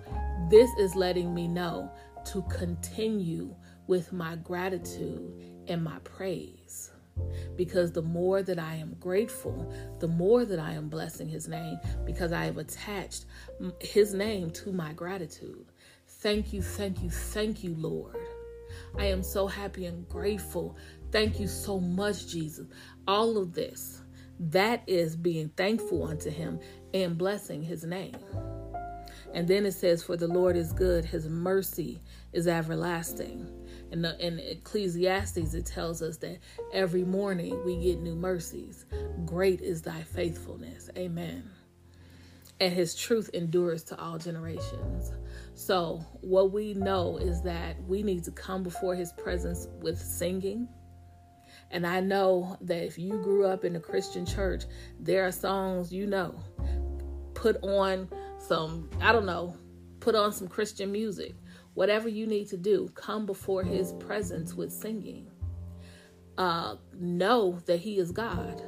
this 0.50 0.70
is 0.78 0.94
letting 0.94 1.34
me 1.34 1.48
know 1.48 1.90
to 2.26 2.42
continue 2.42 3.54
with 3.86 4.12
my 4.12 4.36
gratitude 4.36 5.32
and 5.68 5.84
my 5.84 5.98
praise. 6.00 6.90
Because 7.56 7.92
the 7.92 8.02
more 8.02 8.42
that 8.42 8.58
I 8.58 8.74
am 8.74 8.94
grateful, 9.00 9.72
the 10.00 10.08
more 10.08 10.44
that 10.44 10.58
I 10.58 10.72
am 10.72 10.88
blessing 10.88 11.28
his 11.28 11.48
name 11.48 11.78
because 12.04 12.32
I 12.32 12.44
have 12.44 12.58
attached 12.58 13.24
his 13.80 14.12
name 14.12 14.50
to 14.50 14.72
my 14.72 14.92
gratitude. 14.92 15.66
Thank 16.06 16.52
you, 16.52 16.62
thank 16.62 17.02
you, 17.02 17.10
thank 17.10 17.64
you, 17.64 17.74
Lord. 17.78 18.16
I 18.98 19.06
am 19.06 19.22
so 19.22 19.46
happy 19.46 19.86
and 19.86 20.08
grateful. 20.08 20.76
Thank 21.10 21.40
you 21.40 21.46
so 21.46 21.80
much, 21.80 22.26
Jesus. 22.28 22.66
All 23.06 23.38
of 23.38 23.54
this, 23.54 24.02
that 24.38 24.82
is 24.86 25.16
being 25.16 25.48
thankful 25.50 26.04
unto 26.04 26.30
him 26.30 26.60
and 26.92 27.16
blessing 27.16 27.62
his 27.62 27.84
name. 27.84 28.16
And 29.34 29.46
then 29.46 29.66
it 29.66 29.72
says, 29.72 30.02
For 30.02 30.16
the 30.16 30.28
Lord 30.28 30.56
is 30.56 30.72
good, 30.72 31.04
his 31.04 31.28
mercy 31.28 32.00
is 32.32 32.46
everlasting. 32.46 33.50
In, 33.92 34.04
in 34.04 34.38
Ecclesiastes, 34.38 35.54
it 35.54 35.66
tells 35.66 36.02
us 36.02 36.16
that 36.18 36.38
every 36.72 37.04
morning 37.04 37.62
we 37.64 37.76
get 37.76 38.00
new 38.00 38.14
mercies. 38.14 38.86
Great 39.24 39.60
is 39.60 39.82
thy 39.82 40.02
faithfulness. 40.02 40.90
Amen. 40.96 41.50
And 42.60 42.72
his 42.72 42.94
truth 42.94 43.28
endures 43.34 43.82
to 43.84 44.00
all 44.00 44.16
generations. 44.16 45.12
So, 45.54 46.04
what 46.22 46.52
we 46.52 46.72
know 46.72 47.18
is 47.18 47.42
that 47.42 47.76
we 47.84 48.02
need 48.02 48.24
to 48.24 48.30
come 48.30 48.62
before 48.62 48.94
his 48.94 49.12
presence 49.12 49.68
with 49.82 50.00
singing. 50.00 50.68
And 51.70 51.86
I 51.86 52.00
know 52.00 52.56
that 52.60 52.84
if 52.84 52.98
you 52.98 53.18
grew 53.22 53.46
up 53.46 53.64
in 53.64 53.76
a 53.76 53.80
Christian 53.80 54.24
church, 54.24 54.64
there 55.00 55.26
are 55.26 55.32
songs 55.32 55.92
you 55.92 56.06
know. 56.06 56.34
Put 57.34 57.56
on 57.62 58.08
some, 58.38 58.88
I 59.00 59.12
don't 59.12 59.26
know, 59.26 59.56
put 60.00 60.14
on 60.14 60.32
some 60.32 60.48
Christian 60.48 60.92
music. 60.92 61.34
Whatever 61.74 62.08
you 62.08 62.26
need 62.26 62.48
to 62.48 62.56
do, 62.56 62.88
come 62.94 63.26
before 63.26 63.62
his 63.62 63.92
presence 63.94 64.54
with 64.54 64.72
singing. 64.72 65.30
Uh, 66.38 66.76
know 66.94 67.58
that 67.66 67.80
he 67.80 67.98
is 67.98 68.12
God. 68.12 68.62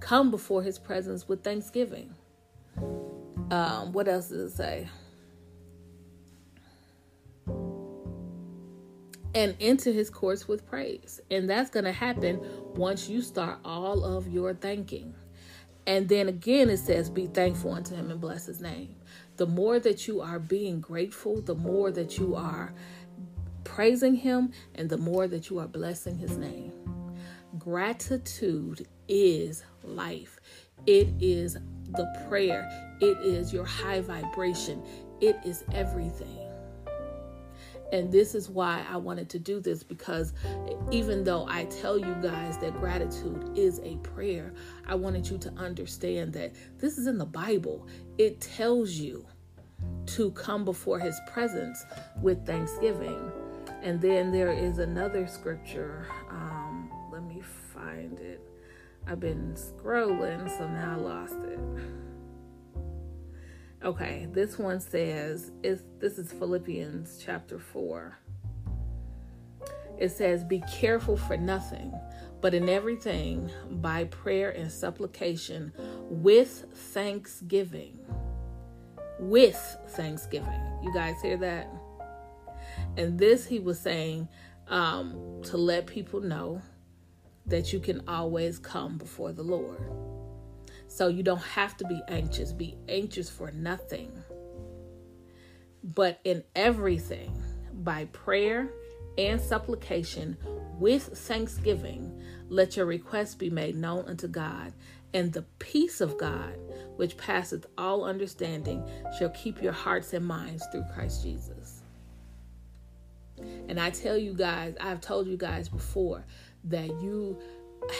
Come 0.00 0.30
before 0.30 0.62
his 0.62 0.78
presence 0.78 1.28
with 1.28 1.42
thanksgiving. 1.42 2.14
Um, 3.50 3.92
what 3.92 4.08
else 4.08 4.28
does 4.28 4.52
it 4.52 4.56
say? 4.56 4.88
And 9.34 9.54
into 9.58 9.92
his 9.92 10.10
courts 10.10 10.48
with 10.48 10.66
praise. 10.66 11.20
And 11.30 11.48
that's 11.48 11.70
going 11.70 11.84
to 11.84 11.92
happen 11.92 12.40
once 12.74 13.08
you 13.08 13.22
start 13.22 13.58
all 13.64 14.04
of 14.04 14.28
your 14.28 14.54
thanking. 14.54 15.14
And 15.86 16.08
then 16.08 16.28
again, 16.28 16.68
it 16.68 16.78
says, 16.78 17.08
Be 17.08 17.26
thankful 17.26 17.72
unto 17.72 17.94
him 17.94 18.10
and 18.10 18.20
bless 18.20 18.46
his 18.46 18.60
name. 18.60 18.94
The 19.36 19.46
more 19.46 19.78
that 19.78 20.06
you 20.06 20.20
are 20.20 20.38
being 20.38 20.80
grateful, 20.80 21.40
the 21.40 21.54
more 21.54 21.90
that 21.90 22.18
you 22.18 22.34
are 22.34 22.74
praising 23.64 24.14
him, 24.14 24.52
and 24.74 24.88
the 24.90 24.98
more 24.98 25.28
that 25.28 25.50
you 25.50 25.58
are 25.58 25.68
blessing 25.68 26.18
his 26.18 26.36
name. 26.36 26.72
Gratitude 27.58 28.86
is 29.08 29.64
life, 29.82 30.40
it 30.86 31.08
is 31.20 31.54
the 31.54 32.26
prayer, 32.28 32.68
it 33.00 33.18
is 33.18 33.52
your 33.52 33.64
high 33.64 34.00
vibration, 34.00 34.82
it 35.20 35.36
is 35.44 35.64
everything. 35.72 36.47
And 37.92 38.12
this 38.12 38.34
is 38.34 38.48
why 38.50 38.84
I 38.90 38.96
wanted 38.96 39.28
to 39.30 39.38
do 39.38 39.60
this 39.60 39.82
because 39.82 40.32
even 40.90 41.24
though 41.24 41.46
I 41.48 41.64
tell 41.66 41.98
you 41.98 42.14
guys 42.22 42.58
that 42.58 42.78
gratitude 42.78 43.56
is 43.56 43.80
a 43.82 43.96
prayer, 43.96 44.52
I 44.86 44.94
wanted 44.94 45.28
you 45.28 45.38
to 45.38 45.50
understand 45.52 46.32
that 46.34 46.52
this 46.78 46.98
is 46.98 47.06
in 47.06 47.18
the 47.18 47.26
Bible. 47.26 47.86
It 48.18 48.40
tells 48.40 48.92
you 48.92 49.26
to 50.06 50.30
come 50.32 50.64
before 50.64 50.98
his 50.98 51.18
presence 51.28 51.84
with 52.20 52.44
thanksgiving. 52.44 53.30
And 53.82 54.00
then 54.00 54.32
there 54.32 54.52
is 54.52 54.78
another 54.78 55.26
scripture. 55.26 56.06
Um, 56.30 56.90
let 57.12 57.22
me 57.22 57.40
find 57.72 58.18
it. 58.18 58.40
I've 59.06 59.20
been 59.20 59.54
scrolling, 59.54 60.48
so 60.58 60.68
now 60.68 60.96
I 60.98 61.00
lost 61.00 61.36
it. 61.44 61.58
Okay, 63.84 64.26
this 64.32 64.58
one 64.58 64.80
says, 64.80 65.52
is 65.62 65.84
this 66.00 66.18
is 66.18 66.32
Philippians 66.32 67.22
chapter 67.24 67.60
4. 67.60 68.18
It 69.98 70.08
says, 70.08 70.42
Be 70.42 70.64
careful 70.72 71.16
for 71.16 71.36
nothing, 71.36 71.92
but 72.40 72.54
in 72.54 72.68
everything, 72.68 73.48
by 73.70 74.04
prayer 74.06 74.50
and 74.50 74.70
supplication, 74.70 75.72
with 76.10 76.64
thanksgiving. 76.74 78.00
With 79.20 79.76
thanksgiving. 79.90 80.60
You 80.82 80.92
guys 80.92 81.22
hear 81.22 81.36
that? 81.36 81.72
And 82.96 83.16
this 83.16 83.46
he 83.46 83.60
was 83.60 83.78
saying 83.78 84.26
um, 84.66 85.40
to 85.44 85.56
let 85.56 85.86
people 85.86 86.20
know 86.20 86.60
that 87.46 87.72
you 87.72 87.78
can 87.78 88.02
always 88.08 88.58
come 88.58 88.98
before 88.98 89.30
the 89.30 89.44
Lord. 89.44 89.80
So 90.88 91.08
you 91.08 91.22
don't 91.22 91.42
have 91.42 91.76
to 91.76 91.86
be 91.86 92.00
anxious. 92.08 92.52
Be 92.52 92.76
anxious 92.88 93.30
for 93.30 93.50
nothing. 93.52 94.10
But 95.84 96.20
in 96.24 96.42
everything, 96.56 97.40
by 97.72 98.06
prayer 98.06 98.70
and 99.16 99.40
supplication 99.40 100.36
with 100.78 101.02
thanksgiving, 101.02 102.20
let 102.48 102.76
your 102.76 102.86
requests 102.86 103.34
be 103.34 103.50
made 103.50 103.76
known 103.76 104.06
unto 104.06 104.28
God. 104.28 104.72
And 105.14 105.32
the 105.32 105.42
peace 105.58 106.00
of 106.00 106.18
God, 106.18 106.58
which 106.96 107.16
passeth 107.16 107.66
all 107.78 108.04
understanding, 108.04 108.86
shall 109.18 109.30
keep 109.30 109.62
your 109.62 109.72
hearts 109.72 110.12
and 110.12 110.26
minds 110.26 110.64
through 110.70 110.84
Christ 110.94 111.22
Jesus. 111.22 111.82
And 113.68 113.78
I 113.78 113.90
tell 113.90 114.18
you 114.18 114.34
guys, 114.34 114.74
I've 114.80 115.00
told 115.00 115.26
you 115.26 115.36
guys 115.36 115.68
before 115.68 116.24
that 116.64 116.88
you 116.88 117.38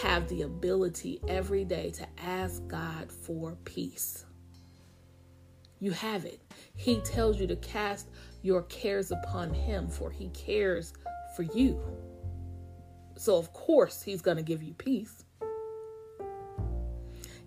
have 0.03 0.29
the 0.29 0.43
ability 0.43 1.21
every 1.29 1.65
day 1.65 1.91
to 1.91 2.07
ask 2.19 2.67
God 2.67 3.11
for 3.11 3.57
peace. 3.65 4.25
You 5.81 5.93
have 5.93 6.25
it. 6.25 6.41
He 6.75 7.01
tells 7.01 7.41
you 7.41 7.47
to 7.47 7.57
cast 7.57 8.09
your 8.43 8.63
cares 8.63 9.11
upon 9.11 9.55
Him, 9.55 9.89
for 9.89 10.11
He 10.11 10.29
cares 10.31 10.93
for 11.37 11.43
you. 11.43 11.81
So, 13.17 13.37
of 13.37 13.53
course, 13.53 14.03
He's 14.03 14.23
going 14.23 14.37
to 14.37 14.43
give 14.43 14.63
you 14.63 14.75
peace. 14.75 15.25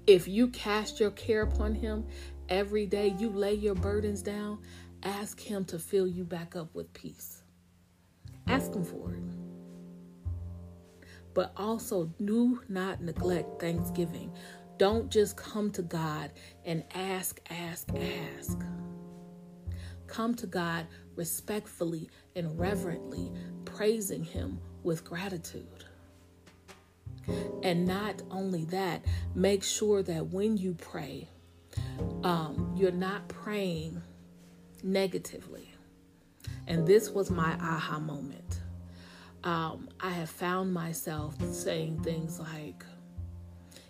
If 0.07 0.27
you 0.27 0.48
cast 0.48 1.00
your 1.00 1.12
care 1.12 1.43
upon 1.43 1.75
Him 1.75 2.05
every 2.50 2.86
day, 2.86 3.13
you 3.19 3.29
lay 3.29 3.53
your 3.53 3.75
burdens 3.75 4.21
down, 4.21 4.60
ask 5.03 5.39
Him 5.39 5.65
to 5.65 5.79
fill 5.79 6.07
you 6.07 6.24
back 6.24 6.55
up 6.55 6.74
with 6.74 6.93
peace. 6.93 7.43
Ask 8.48 8.74
Him 8.74 8.83
for 8.83 9.13
it 9.13 9.20
but 11.33 11.53
also 11.57 12.05
do 12.23 12.61
not 12.67 13.01
neglect 13.01 13.61
thanksgiving. 13.61 14.31
Don't 14.77 15.11
just 15.11 15.38
come 15.38 15.71
to 15.71 15.81
God 15.81 16.31
and 16.65 16.83
ask, 16.93 17.39
ask, 17.50 17.89
ask. 17.95 18.59
Come 20.07 20.35
to 20.35 20.47
God 20.47 20.88
respectfully 21.15 22.09
and 22.35 22.57
reverently, 22.59 23.31
praising 23.65 24.23
Him 24.23 24.59
with 24.83 25.05
gratitude. 25.05 25.85
And 27.63 27.85
not 27.85 28.21
only 28.31 28.65
that, 28.65 29.05
make 29.35 29.63
sure 29.63 30.01
that 30.03 30.27
when 30.27 30.57
you 30.57 30.73
pray, 30.73 31.29
um, 32.23 32.73
you're 32.75 32.91
not 32.91 33.27
praying 33.27 34.01
negatively. 34.83 35.71
And 36.67 36.88
this 36.88 37.11
was 37.11 37.29
my 37.29 37.53
aha 37.53 38.00
moment 38.00 38.50
um, 39.43 39.89
I 40.00 40.12
have 40.12 40.29
found 40.29 40.74
myself 40.74 41.36
saying 41.53 42.03
things 42.03 42.39
like, 42.39 42.86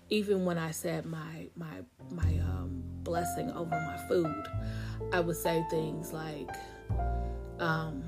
even 0.10 0.46
when 0.46 0.58
I 0.58 0.72
said 0.72 1.05
my 1.05 1.48
my 1.55 1.81
my 2.10 2.39
um, 2.39 2.84
blessing 3.03 3.51
over 3.51 3.70
my 3.72 3.98
food, 4.08 4.46
I 5.13 5.20
would 5.20 5.36
say 5.36 5.65
things 5.70 6.13
like, 6.13 6.50
um, 7.60 8.03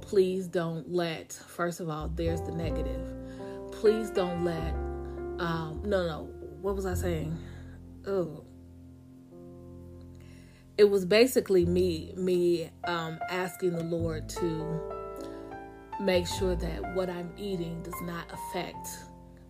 "Please 0.00 0.46
don't 0.46 0.90
let." 0.92 1.32
First 1.32 1.80
of 1.80 1.88
all, 1.88 2.08
there's 2.08 2.40
the 2.42 2.52
negative. 2.52 3.06
Please 3.72 4.10
don't 4.10 4.44
let. 4.44 4.74
Um, 5.38 5.82
no, 5.84 6.06
no. 6.06 6.30
What 6.60 6.76
was 6.76 6.86
I 6.86 6.94
saying? 6.94 7.36
Oh, 8.06 8.44
it 10.76 10.84
was 10.84 11.04
basically 11.04 11.64
me 11.64 12.12
me 12.16 12.70
um, 12.84 13.18
asking 13.30 13.72
the 13.76 13.84
Lord 13.84 14.28
to 14.30 15.01
make 16.00 16.26
sure 16.26 16.54
that 16.56 16.94
what 16.94 17.08
I'm 17.08 17.32
eating 17.36 17.82
does 17.82 18.00
not 18.02 18.24
affect 18.32 18.88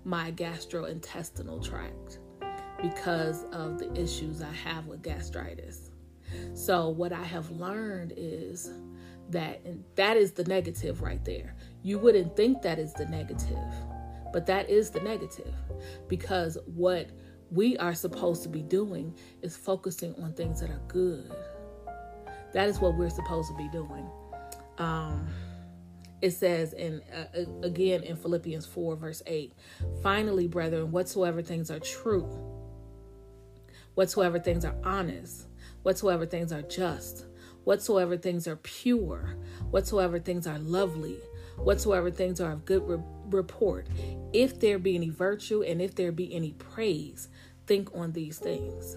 my 0.04 0.32
gastrointestinal 0.32 1.64
tract 1.64 2.18
because 2.80 3.44
of 3.52 3.78
the 3.78 3.92
issues 3.94 4.42
I 4.42 4.52
have 4.52 4.86
with 4.86 5.02
gastritis. 5.02 5.90
So, 6.54 6.88
what 6.88 7.12
I 7.12 7.22
have 7.22 7.50
learned 7.50 8.14
is 8.16 8.70
that, 9.30 9.60
and 9.64 9.84
that 9.96 10.16
is 10.16 10.32
the 10.32 10.44
negative 10.44 11.02
right 11.02 11.24
there. 11.24 11.54
You 11.82 11.98
wouldn't 11.98 12.36
think 12.36 12.62
that 12.62 12.78
is 12.78 12.92
the 12.94 13.06
negative, 13.06 13.58
but 14.32 14.46
that 14.46 14.68
is 14.70 14.90
the 14.90 15.00
negative 15.00 15.54
because 16.08 16.58
what 16.66 17.10
we 17.50 17.76
are 17.76 17.94
supposed 17.94 18.42
to 18.44 18.48
be 18.48 18.62
doing 18.62 19.14
is 19.42 19.56
focusing 19.56 20.14
on 20.22 20.32
things 20.32 20.60
that 20.60 20.70
are 20.70 20.80
good. 20.88 21.30
That 22.52 22.68
is 22.68 22.80
what 22.80 22.96
we're 22.96 23.10
supposed 23.10 23.50
to 23.50 23.56
be 23.56 23.68
doing. 23.68 24.08
Um, 24.78 25.28
it 26.22 26.30
says 26.30 26.72
in 26.72 27.02
uh, 27.14 27.44
again 27.62 28.02
in 28.02 28.16
Philippians 28.16 28.64
4 28.66 28.96
verse 28.96 29.22
8 29.26 29.52
finally 30.02 30.46
brethren 30.46 30.90
whatsoever 30.90 31.42
things 31.42 31.70
are 31.70 31.80
true 31.80 32.26
whatsoever 33.94 34.38
things 34.38 34.64
are 34.64 34.76
honest 34.84 35.48
whatsoever 35.82 36.24
things 36.24 36.52
are 36.52 36.62
just 36.62 37.26
whatsoever 37.64 38.16
things 38.16 38.46
are 38.48 38.56
pure 38.56 39.36
whatsoever 39.70 40.18
things 40.18 40.46
are 40.46 40.58
lovely 40.58 41.18
whatsoever 41.58 42.10
things 42.10 42.40
are 42.40 42.52
of 42.52 42.64
good 42.64 42.82
re- 42.88 43.02
report 43.26 43.86
if 44.32 44.58
there 44.58 44.78
be 44.78 44.94
any 44.94 45.10
virtue 45.10 45.62
and 45.62 45.82
if 45.82 45.94
there 45.94 46.12
be 46.12 46.34
any 46.34 46.52
praise 46.52 47.28
think 47.66 47.88
on 47.94 48.12
these 48.12 48.38
things. 48.38 48.96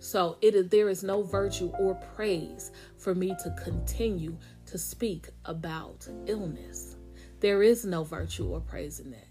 So 0.00 0.36
it 0.40 0.54
is 0.54 0.68
there 0.68 0.88
is 0.88 1.02
no 1.02 1.22
virtue 1.22 1.70
or 1.78 1.94
praise 2.16 2.70
for 2.96 3.14
me 3.14 3.34
to 3.42 3.54
continue 3.62 4.36
to 4.70 4.78
speak 4.78 5.28
about 5.44 6.06
illness. 6.26 6.96
There 7.40 7.62
is 7.62 7.84
no 7.84 8.04
virtue 8.04 8.48
or 8.48 8.60
praise 8.60 9.00
in 9.00 9.10
that. 9.12 9.28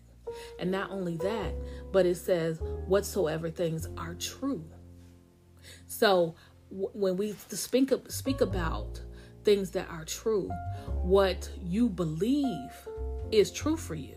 And 0.59 0.71
not 0.71 0.91
only 0.91 1.17
that, 1.17 1.53
but 1.91 2.05
it 2.05 2.15
says 2.15 2.59
whatsoever 2.85 3.49
things 3.49 3.87
are 3.97 4.15
true. 4.15 4.63
So 5.87 6.35
w- 6.69 6.89
when 6.93 7.17
we 7.17 7.33
speak 7.49 7.91
speak 8.07 8.41
about 8.41 9.01
things 9.43 9.71
that 9.71 9.89
are 9.89 10.05
true, 10.05 10.49
what 11.03 11.49
you 11.63 11.89
believe 11.89 12.87
is 13.31 13.51
true 13.51 13.77
for 13.77 13.95
you. 13.95 14.15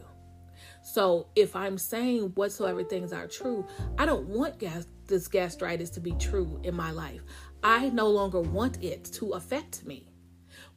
So 0.82 1.26
if 1.36 1.54
I'm 1.54 1.78
saying 1.78 2.32
whatsoever 2.34 2.82
things 2.82 3.12
are 3.12 3.26
true, 3.26 3.66
I 3.98 4.06
don't 4.06 4.26
want 4.26 4.58
gas, 4.58 4.86
this 5.06 5.28
gastritis 5.28 5.90
to 5.90 6.00
be 6.00 6.12
true 6.12 6.60
in 6.64 6.74
my 6.74 6.90
life. 6.90 7.22
I 7.62 7.90
no 7.90 8.08
longer 8.08 8.40
want 8.40 8.82
it 8.82 9.04
to 9.14 9.32
affect 9.32 9.84
me. 9.84 10.09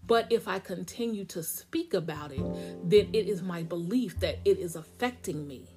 But 0.05 0.31
if 0.31 0.47
I 0.47 0.59
continue 0.59 1.25
to 1.25 1.43
speak 1.43 1.93
about 1.93 2.31
it, 2.31 2.43
then 2.83 3.09
it 3.13 3.27
is 3.27 3.41
my 3.41 3.63
belief 3.63 4.19
that 4.19 4.39
it 4.45 4.59
is 4.59 4.75
affecting 4.75 5.47
me. 5.47 5.67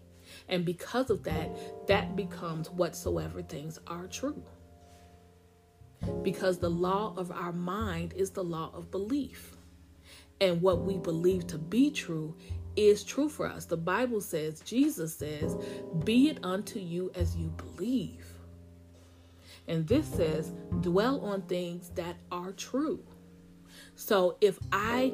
And 0.49 0.65
because 0.65 1.11
of 1.11 1.23
that, 1.25 1.87
that 1.87 2.17
becomes 2.17 2.71
whatsoever 2.71 3.43
things 3.43 3.79
are 3.87 4.07
true. 4.07 4.43
Because 6.23 6.59
the 6.59 6.71
law 6.71 7.15
of 7.17 7.31
our 7.31 7.53
mind 7.53 8.13
is 8.15 8.31
the 8.31 8.45
law 8.45 8.71
of 8.75 8.91
belief. 8.91 9.57
And 10.41 10.61
what 10.61 10.83
we 10.83 10.99
believe 10.99 11.47
to 11.49 11.59
be 11.59 11.91
true 11.91 12.37
is 12.77 13.03
true 13.05 13.29
for 13.29 13.47
us. 13.47 13.65
The 13.65 13.77
Bible 13.77 14.21
says, 14.21 14.61
Jesus 14.61 15.15
says, 15.15 15.57
Be 16.05 16.29
it 16.29 16.39
unto 16.45 16.79
you 16.79 17.11
as 17.15 17.37
you 17.37 17.49
believe. 17.57 18.27
And 19.67 19.87
this 19.87 20.07
says, 20.07 20.53
Dwell 20.81 21.21
on 21.25 21.43
things 21.43 21.91
that 21.95 22.17
are 22.31 22.53
true. 22.53 23.03
So 23.97 24.37
if 24.41 24.59
I 24.73 25.13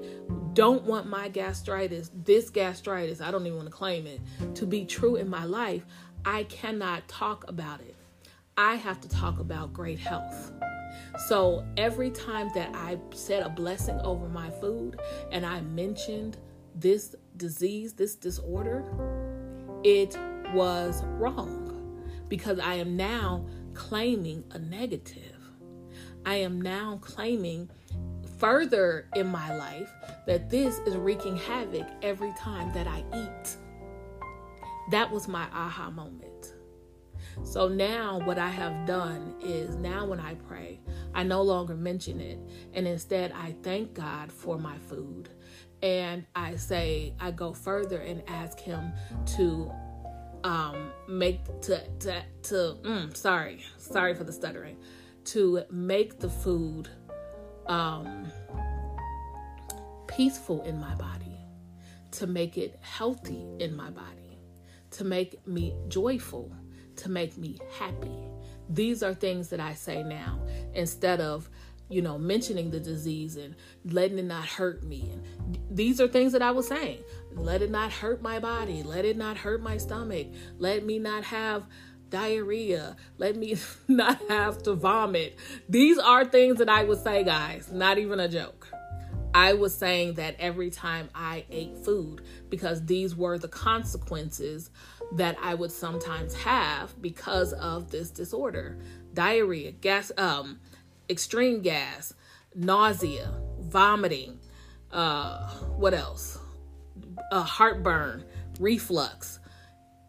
don't 0.53 0.85
want 0.85 1.07
my 1.07 1.29
gastritis, 1.29 2.11
this 2.25 2.51
gastritis, 2.51 3.21
I 3.21 3.31
don't 3.31 3.47
even 3.47 3.57
want 3.57 3.69
to 3.69 3.75
claim 3.75 4.07
it, 4.07 4.21
to 4.57 4.67
be 4.67 4.85
true 4.85 5.17
in 5.17 5.29
my 5.29 5.45
life, 5.45 5.87
I 6.25 6.45
cannot 6.45 7.09
talk 7.09 7.49
about 7.49 7.81
it. 7.81 7.95
I 8.57 8.75
have 8.75 9.01
to 9.01 9.09
talk 9.09 9.39
about 9.39 9.73
great 9.73 9.99
health. 9.99 10.53
So 11.29 11.65
every 11.77 12.11
time 12.11 12.51
that 12.55 12.75
I 12.75 12.99
said 13.15 13.43
a 13.43 13.49
blessing 13.49 13.99
over 14.01 14.29
my 14.29 14.51
food 14.51 15.01
and 15.31 15.47
I 15.47 15.61
mentioned 15.62 16.37
this 16.75 17.15
disease, 17.37 17.95
this 17.95 18.15
disorder, 18.15 18.85
it 19.85 20.17
was 20.53 21.03
wrong 21.05 22.05
because 22.29 22.59
I 22.59 22.75
am 22.75 22.97
now 22.97 23.47
claiming 23.75 24.45
a 24.51 24.59
negative. 24.59 25.37
I 26.25 26.37
am 26.37 26.61
now 26.61 26.99
claiming 27.01 27.71
further 28.43 29.07
in 29.15 29.29
my 29.29 29.57
life 29.57 29.89
that 30.27 30.51
this 30.51 30.79
is 30.81 30.97
wreaking 30.97 31.37
havoc 31.37 31.87
every 32.03 32.33
time 32.37 32.73
that 32.75 32.89
I 32.89 33.05
eat. 33.15 33.57
That 34.91 35.13
was 35.13 35.29
my 35.29 35.47
aha 35.55 35.91
moment. 35.91 36.55
So 37.45 37.69
now, 37.69 38.19
what 38.25 38.39
I 38.39 38.49
have 38.49 38.85
done 38.85 39.37
is 39.41 39.77
now 39.77 40.05
when 40.07 40.19
I 40.19 40.35
pray, 40.35 40.81
I 41.15 41.23
no 41.23 41.41
longer 41.43 41.77
mention 41.77 42.21
it. 42.21 42.41
And 42.75 42.89
instead, 42.89 43.31
I 43.31 43.55
thank 43.63 43.95
God 43.95 44.33
for 44.33 44.59
my 44.59 44.76
food. 44.76 45.28
And 45.81 46.26
I 46.35 46.57
say, 46.57 47.15
I 47.21 47.31
go 47.31 47.52
further 47.52 47.99
and 47.99 48.25
ask 48.26 48.59
Him 48.59 48.93
to 49.37 49.71
um 50.43 50.91
make 51.09 51.45
to 51.61 51.81
to 52.00 52.21
to 52.43 52.76
mm, 52.83 53.17
sorry 53.17 53.63
sorry 53.76 54.13
for 54.13 54.25
the 54.25 54.33
stuttering 54.33 54.76
to 55.25 55.63
make 55.71 56.19
the 56.19 56.28
food 56.28 56.89
um, 57.67 58.27
peaceful 60.07 60.63
in 60.63 60.79
my 60.79 60.95
body, 60.95 61.39
to 62.13 62.27
make 62.27 62.59
it 62.59 62.79
healthy 62.81 63.47
in 63.59 63.75
my 63.75 63.91
body, 63.91 64.39
to 64.91 65.05
make 65.05 65.47
me 65.47 65.75
joyful, 65.89 66.53
to 66.97 67.09
make 67.09 67.39
me 67.39 67.59
happy. 67.79 68.19
These 68.69 69.03
are 69.03 69.15
things 69.15 69.49
that 69.49 69.61
I 69.61 69.75
say 69.75 70.03
now 70.03 70.39
instead 70.75 71.21
of, 71.21 71.49
you 71.89 72.01
know, 72.01 72.19
mentioning 72.19 72.71
the 72.71 72.81
disease 72.81 73.37
and 73.37 73.55
letting 73.85 74.19
it 74.19 74.25
not 74.25 74.47
hurt 74.47 74.83
me. 74.83 75.11
And 75.11 75.59
these 75.71 76.01
are 76.01 76.09
things 76.09 76.33
that 76.33 76.43
I 76.43 76.51
was 76.51 76.69
saying. 76.69 77.03
Let 77.35 77.61
it 77.61 77.71
not 77.71 77.93
hurt 77.93 78.23
my 78.23 78.39
body. 78.39 78.83
Let 78.83 79.05
it 79.05 79.17
not 79.17 79.37
hurt 79.37 79.63
my 79.63 79.77
stomach. 79.77 80.29
Let 80.59 80.87
me 80.87 80.99
not 80.99 81.25
have 81.25 81.67
diarrhea. 82.13 82.95
Let 83.19 83.35
me 83.35 83.57
not 83.89 84.21
have 84.29 84.63
to 84.65 84.75
vomit. 84.75 85.37
These 85.69 85.99
are 85.99 86.25
things 86.25 86.59
that 86.59 86.69
I 86.69 86.85
would 86.85 87.03
say, 87.03 87.25
guys, 87.25 87.73
not 87.73 87.99
even 87.99 88.21
a 88.21 88.29
joke. 88.29 88.69
I 89.35 89.55
was 89.55 89.75
saying 89.75 90.15
that 90.15 90.37
every 90.39 90.71
time 90.71 91.09
I 91.15 91.47
ate 91.51 91.79
food 91.79 92.21
because 92.51 92.85
these 92.85 93.17
were 93.17 93.39
the 93.39 93.49
consequences 93.49 94.71
that 95.13 95.37
I 95.43 95.55
would 95.55 95.73
sometimes 95.73 96.35
have 96.35 97.01
because 97.01 97.55
of 97.55 97.91
this 97.91 98.11
disorder. 98.11 98.79
Diarrhea, 99.15 99.73
gas 99.73 100.13
um 100.19 100.61
extreme 101.09 101.63
gas, 101.63 102.13
nausea, 102.55 103.33
vomiting, 103.61 104.39
uh 104.91 105.49
what 105.79 105.95
else? 105.95 106.39
Uh, 107.31 107.43
heartburn, 107.43 108.25
reflux, 108.61 109.41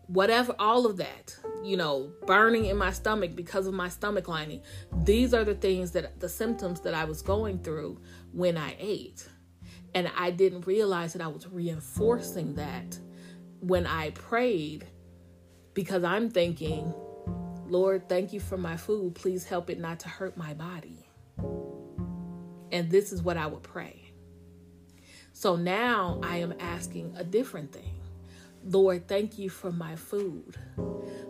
whatever 0.07 0.53
all 0.59 0.85
of 0.85 0.97
that 0.97 1.35
you 1.63 1.77
know, 1.77 2.11
burning 2.25 2.65
in 2.65 2.77
my 2.77 2.91
stomach 2.91 3.35
because 3.35 3.67
of 3.67 3.73
my 3.73 3.89
stomach 3.89 4.27
lining. 4.27 4.61
These 5.03 5.33
are 5.33 5.43
the 5.43 5.55
things 5.55 5.91
that 5.91 6.19
the 6.19 6.29
symptoms 6.29 6.81
that 6.81 6.93
I 6.93 7.05
was 7.05 7.21
going 7.21 7.59
through 7.59 7.99
when 8.31 8.57
I 8.57 8.75
ate. 8.79 9.27
And 9.95 10.11
I 10.17 10.31
didn't 10.31 10.67
realize 10.67 11.13
that 11.13 11.21
I 11.21 11.27
was 11.27 11.47
reinforcing 11.47 12.55
that 12.55 12.99
when 13.59 13.85
I 13.85 14.09
prayed 14.11 14.85
because 15.73 16.03
I'm 16.03 16.29
thinking, 16.29 16.93
Lord, 17.67 18.09
thank 18.09 18.33
you 18.33 18.39
for 18.39 18.57
my 18.57 18.75
food. 18.75 19.15
Please 19.15 19.45
help 19.45 19.69
it 19.69 19.79
not 19.79 19.99
to 20.01 20.09
hurt 20.09 20.35
my 20.35 20.53
body. 20.53 21.07
And 22.71 22.89
this 22.89 23.13
is 23.13 23.21
what 23.21 23.37
I 23.37 23.47
would 23.47 23.63
pray. 23.63 24.11
So 25.31 25.55
now 25.55 26.19
I 26.23 26.37
am 26.37 26.53
asking 26.59 27.15
a 27.17 27.23
different 27.23 27.71
thing. 27.71 28.02
Lord, 28.65 29.07
thank 29.07 29.37
you 29.37 29.49
for 29.49 29.71
my 29.71 29.95
food. 29.95 30.55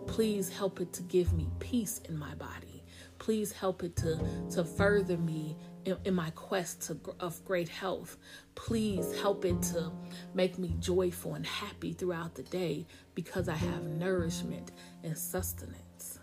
Please 0.06 0.48
help 0.48 0.80
it 0.80 0.92
to 0.94 1.02
give 1.02 1.32
me 1.32 1.48
peace 1.58 2.00
in 2.08 2.16
my 2.16 2.34
body. 2.34 2.84
Please 3.18 3.52
help 3.52 3.82
it 3.82 3.96
to, 3.96 4.20
to 4.50 4.64
further 4.64 5.16
me 5.16 5.56
in, 5.84 5.96
in 6.04 6.14
my 6.14 6.30
quest 6.30 6.82
to, 6.82 6.98
of 7.20 7.44
great 7.44 7.68
health. 7.68 8.16
Please 8.54 9.18
help 9.20 9.44
it 9.44 9.60
to 9.62 9.90
make 10.34 10.58
me 10.58 10.76
joyful 10.78 11.34
and 11.34 11.46
happy 11.46 11.92
throughout 11.92 12.34
the 12.34 12.42
day 12.44 12.86
because 13.14 13.48
I 13.48 13.56
have 13.56 13.82
nourishment 13.84 14.72
and 15.02 15.16
sustenance. 15.16 16.18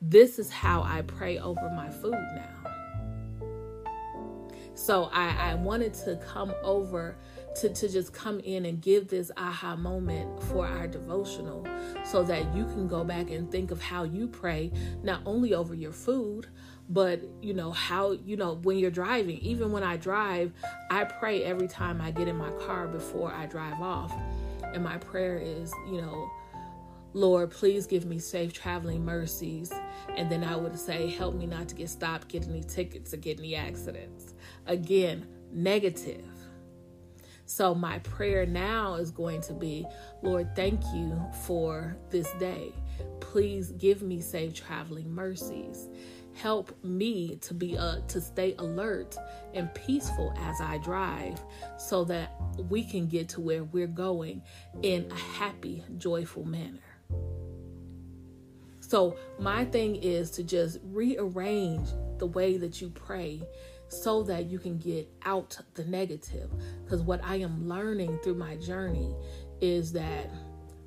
This 0.00 0.38
is 0.38 0.50
how 0.50 0.82
I 0.82 1.02
pray 1.02 1.38
over 1.38 1.70
my 1.74 1.88
food 1.88 2.12
now. 2.12 2.74
So 4.74 5.04
I, 5.12 5.52
I 5.52 5.54
wanted 5.54 5.94
to 5.94 6.16
come 6.16 6.52
over 6.62 7.16
to, 7.56 7.68
to 7.68 7.88
just 7.88 8.12
come 8.12 8.40
in 8.40 8.66
and 8.66 8.80
give 8.80 9.08
this 9.08 9.30
aha 9.36 9.76
moment 9.76 10.42
for 10.44 10.66
our 10.66 10.86
devotional 10.86 11.66
so 12.04 12.22
that 12.24 12.54
you 12.54 12.64
can 12.64 12.88
go 12.88 13.04
back 13.04 13.30
and 13.30 13.50
think 13.50 13.70
of 13.70 13.80
how 13.80 14.04
you 14.04 14.26
pray, 14.26 14.72
not 15.02 15.20
only 15.24 15.54
over 15.54 15.74
your 15.74 15.92
food, 15.92 16.48
but 16.88 17.22
you 17.40 17.54
know, 17.54 17.70
how, 17.70 18.12
you 18.12 18.36
know, 18.36 18.54
when 18.62 18.78
you're 18.78 18.90
driving. 18.90 19.38
Even 19.38 19.72
when 19.72 19.82
I 19.82 19.96
drive, 19.96 20.52
I 20.90 21.04
pray 21.04 21.44
every 21.44 21.68
time 21.68 22.00
I 22.00 22.10
get 22.10 22.28
in 22.28 22.36
my 22.36 22.50
car 22.66 22.88
before 22.88 23.32
I 23.32 23.46
drive 23.46 23.80
off. 23.80 24.12
And 24.74 24.82
my 24.82 24.98
prayer 24.98 25.38
is, 25.38 25.72
you 25.90 26.02
know, 26.02 26.30
Lord, 27.14 27.52
please 27.52 27.86
give 27.86 28.04
me 28.06 28.18
safe 28.18 28.52
traveling 28.52 29.04
mercies. 29.04 29.72
And 30.16 30.30
then 30.30 30.42
I 30.42 30.56
would 30.56 30.76
say, 30.76 31.08
help 31.10 31.36
me 31.36 31.46
not 31.46 31.68
to 31.68 31.74
get 31.76 31.88
stopped, 31.88 32.28
get 32.28 32.46
any 32.48 32.64
tickets, 32.64 33.14
or 33.14 33.18
get 33.18 33.38
any 33.38 33.54
accidents. 33.54 34.34
Again, 34.66 35.26
negative. 35.52 36.33
So, 37.54 37.72
my 37.72 38.00
prayer 38.00 38.46
now 38.46 38.94
is 38.94 39.12
going 39.12 39.40
to 39.42 39.52
be 39.52 39.86
Lord, 40.22 40.56
thank 40.56 40.80
you 40.92 41.16
for 41.44 41.96
this 42.10 42.28
day. 42.40 42.72
Please 43.20 43.70
give 43.78 44.02
me 44.02 44.20
safe 44.20 44.54
traveling 44.54 45.08
mercies. 45.08 45.88
Help 46.32 46.76
me 46.82 47.36
to 47.42 47.54
be 47.54 47.78
uh, 47.78 48.00
to 48.08 48.20
stay 48.20 48.56
alert 48.58 49.16
and 49.54 49.72
peaceful 49.72 50.34
as 50.36 50.60
I 50.60 50.78
drive 50.78 51.40
so 51.78 52.02
that 52.06 52.34
we 52.68 52.82
can 52.82 53.06
get 53.06 53.28
to 53.28 53.40
where 53.40 53.62
we're 53.62 53.86
going 53.86 54.42
in 54.82 55.08
a 55.12 55.14
happy, 55.14 55.84
joyful 55.96 56.44
manner. 56.44 56.80
So, 58.80 59.16
my 59.38 59.64
thing 59.66 59.94
is 59.94 60.32
to 60.32 60.42
just 60.42 60.80
rearrange 60.82 61.88
the 62.18 62.26
way 62.26 62.56
that 62.56 62.80
you 62.80 62.90
pray 62.90 63.42
so 64.02 64.22
that 64.24 64.46
you 64.46 64.58
can 64.58 64.78
get 64.78 65.08
out 65.24 65.58
the 65.74 65.84
negative. 65.84 66.50
Because 66.84 67.02
what 67.02 67.24
I 67.24 67.36
am 67.36 67.68
learning 67.68 68.18
through 68.22 68.34
my 68.34 68.56
journey 68.56 69.14
is 69.60 69.92
that 69.92 70.30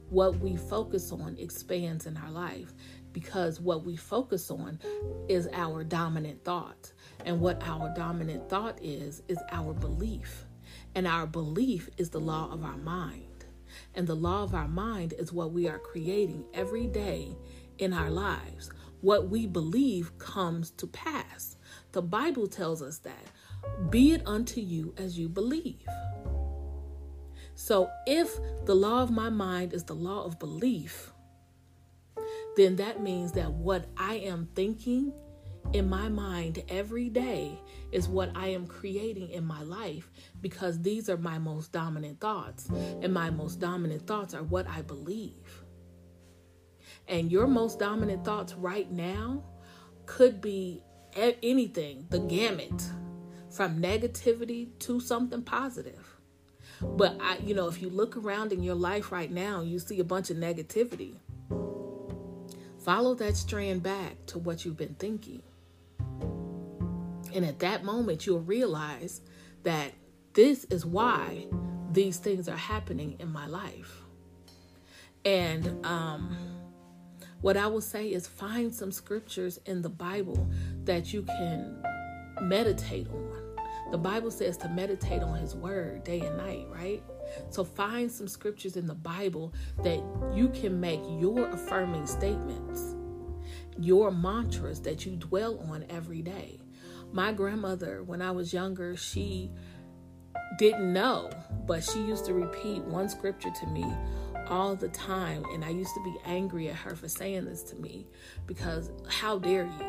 what 0.10 0.39
we 0.39 0.56
focus 0.56 1.12
on 1.12 1.36
expands 1.38 2.06
in 2.06 2.15
our 2.17 2.32
life 2.32 2.74
because 3.17 3.60
what 3.60 3.84
we 3.84 3.96
focus 3.96 4.52
on 4.52 4.80
is 5.28 5.50
our 5.52 5.84
dominant 5.84 6.43
thought. 6.43 6.93
And 7.26 7.41
what 7.41 7.62
our 7.67 7.91
dominant 7.96 8.48
thought 8.48 8.78
is, 8.80 9.24
is 9.28 9.39
our 9.52 9.74
belief. 9.74 10.46
And 10.93 11.08
our 11.08 11.26
belief 11.26 11.89
is 11.98 12.12
the 12.12 12.20
law 12.20 12.52
of 12.52 12.63
our 12.63 12.78
mind. 12.78 13.46
And 13.96 14.06
the 14.06 14.15
law 14.15 14.43
of 14.43 14.54
our 14.54 14.67
mind 14.67 15.15
is 15.17 15.34
what 15.34 15.52
we 15.52 15.67
are 15.67 15.80
creating 15.80 16.46
every 16.54 16.86
day 16.86 17.36
in 17.80 17.91
our 17.91 18.12
lives. 18.12 18.70
What 19.02 19.30
we 19.30 19.48
believe 19.48 20.15
comes 20.20 20.70
to 20.72 20.86
pass. 20.86 21.57
The 21.98 22.04
Bible 22.04 22.46
tells 22.46 22.84
us 22.84 23.00
that. 23.00 23.26
Be 23.90 24.14
it 24.14 24.22
unto 24.28 24.62
you 24.62 24.94
as 24.98 25.18
you 25.18 25.28
believe. 25.28 25.84
So 27.56 27.90
if 28.06 28.38
the 28.66 28.76
law 28.76 29.02
of 29.02 29.10
my 29.10 29.32
mind 29.32 29.74
is 29.74 29.84
the 29.84 29.96
law 29.96 30.24
of 30.24 30.38
belief, 30.38 31.12
then 32.56 32.76
that 32.76 33.02
means 33.02 33.32
that 33.32 33.52
what 33.52 33.88
I 33.98 34.18
am 34.18 34.48
thinking 34.54 35.12
in 35.74 35.90
my 35.90 36.08
mind 36.08 36.64
every 36.70 37.10
day 37.10 37.60
is 37.92 38.08
what 38.08 38.30
I 38.36 38.50
am 38.50 38.68
creating 38.68 39.32
in 39.32 39.44
my 39.44 39.64
life 39.64 40.12
because 40.40 40.80
these 40.80 41.10
are 41.10 41.18
my 41.18 41.40
most 41.40 41.72
dominant 41.72 42.20
thoughts. 42.20 42.70
And 43.02 43.12
my 43.12 43.32
most 43.32 43.60
dominant 43.60 44.06
thoughts 44.06 44.36
are 44.36 44.44
what 44.44 44.68
I 44.68 44.84
believe. 44.84 45.64
And 47.08 47.32
your 47.32 47.48
most 47.48 47.80
dominant 47.80 48.24
thoughts 48.24 48.54
right 48.54 48.92
now 48.92 49.44
could 50.06 50.42
be 50.42 50.84
anything, 51.18 52.06
the 52.10 52.20
gamut, 52.20 52.84
from 53.50 53.82
negativity 53.82 54.70
to 54.80 55.00
something 55.00 55.42
positive. 55.42 56.18
But 56.82 57.18
I, 57.20 57.38
you 57.38 57.56
know, 57.56 57.68
if 57.68 57.82
you 57.82 57.90
look 57.90 58.16
around 58.16 58.52
in 58.52 58.62
your 58.62 58.76
life 58.76 59.12
right 59.12 59.32
now, 59.32 59.62
you 59.62 59.80
see 59.80 60.00
a 60.00 60.04
bunch 60.04 60.30
of 60.30 60.38
negativity. 60.38 61.16
Follow 62.84 63.16
that 63.16 63.36
strand 63.36 63.84
back 63.84 64.26
to 64.28 64.40
what 64.40 64.64
you've 64.64 64.78
been 64.78 64.96
thinking. 64.96 65.42
And 67.34 67.46
at 67.46 67.60
that 67.60 67.84
moment, 67.84 68.26
you'll 68.26 68.40
realize 68.40 69.22
that 69.64 69.94
this 70.34 70.66
is 70.66 70.86
why 70.86 71.48
these 71.92 72.18
things 72.18 72.48
are 72.48 72.58
happening 72.58 73.16
in 73.20 73.32
my 73.32 73.48
life. 73.48 74.02
And 75.26 75.86
um, 75.86 76.38
what 77.41 77.58
I 77.58 77.67
will 77.67 77.82
say 77.82 78.08
is 78.08 78.28
find 78.28 78.73
some 78.73 78.91
scriptures 78.91 79.60
in 79.65 79.82
the 79.82 79.89
Bible 79.89 80.50
that 80.86 81.13
you 81.13 81.23
can 81.23 81.84
meditate 82.41 83.08
on 83.10 83.28
the 83.91 83.97
Bible 83.97 84.32
says 84.32 84.58
to 84.58 84.69
meditate 84.69 85.23
on 85.23 85.39
His 85.39 85.56
Word 85.56 86.04
day 86.04 86.19
and 86.19 86.38
night, 86.38 86.67
right? 86.69 87.02
So 87.50 87.63
find 87.63 88.12
some 88.12 88.28
scriptures 88.28 88.76
in 88.76 88.86
the 88.86 88.95
Bible 88.95 89.54
that 89.84 90.04
you 90.34 90.50
can 90.50 90.80
make 90.80 91.02
your 91.19 91.47
affirming 91.50 92.06
statements, 92.06 92.95
your 93.78 94.12
mantras 94.12 94.82
that 94.82 95.06
you 95.06 95.15
dwell 95.15 95.60
on 95.71 95.86
every 95.89 96.21
day. 96.21 96.60
My 97.13 97.32
grandmother, 97.32 98.04
when 98.04 98.21
I 98.21 98.32
was 98.32 98.54
younger, 98.54 98.97
she 98.97 99.50
didn't 100.58 100.91
know, 100.91 101.30
but 101.65 101.84
she 101.84 102.00
used 102.00 102.26
to 102.26 102.34
repeat 102.34 102.84
one 102.84 103.08
scripture 103.08 103.52
to 103.52 103.67
me 103.67 103.86
all 104.50 104.76
the 104.76 104.90
time. 104.90 105.44
And 105.54 105.64
I 105.64 105.70
used 105.70 105.94
to 105.96 106.04
be 106.04 106.16
angry 106.26 106.70
at 106.70 106.76
her 106.76 106.96
for 106.96 107.08
saying 107.08 107.46
this 107.46 107.64
to 107.64 107.76
me 107.76 108.08
because 108.46 108.92
how 109.10 109.40
dare 109.40 109.66
you? 109.66 109.86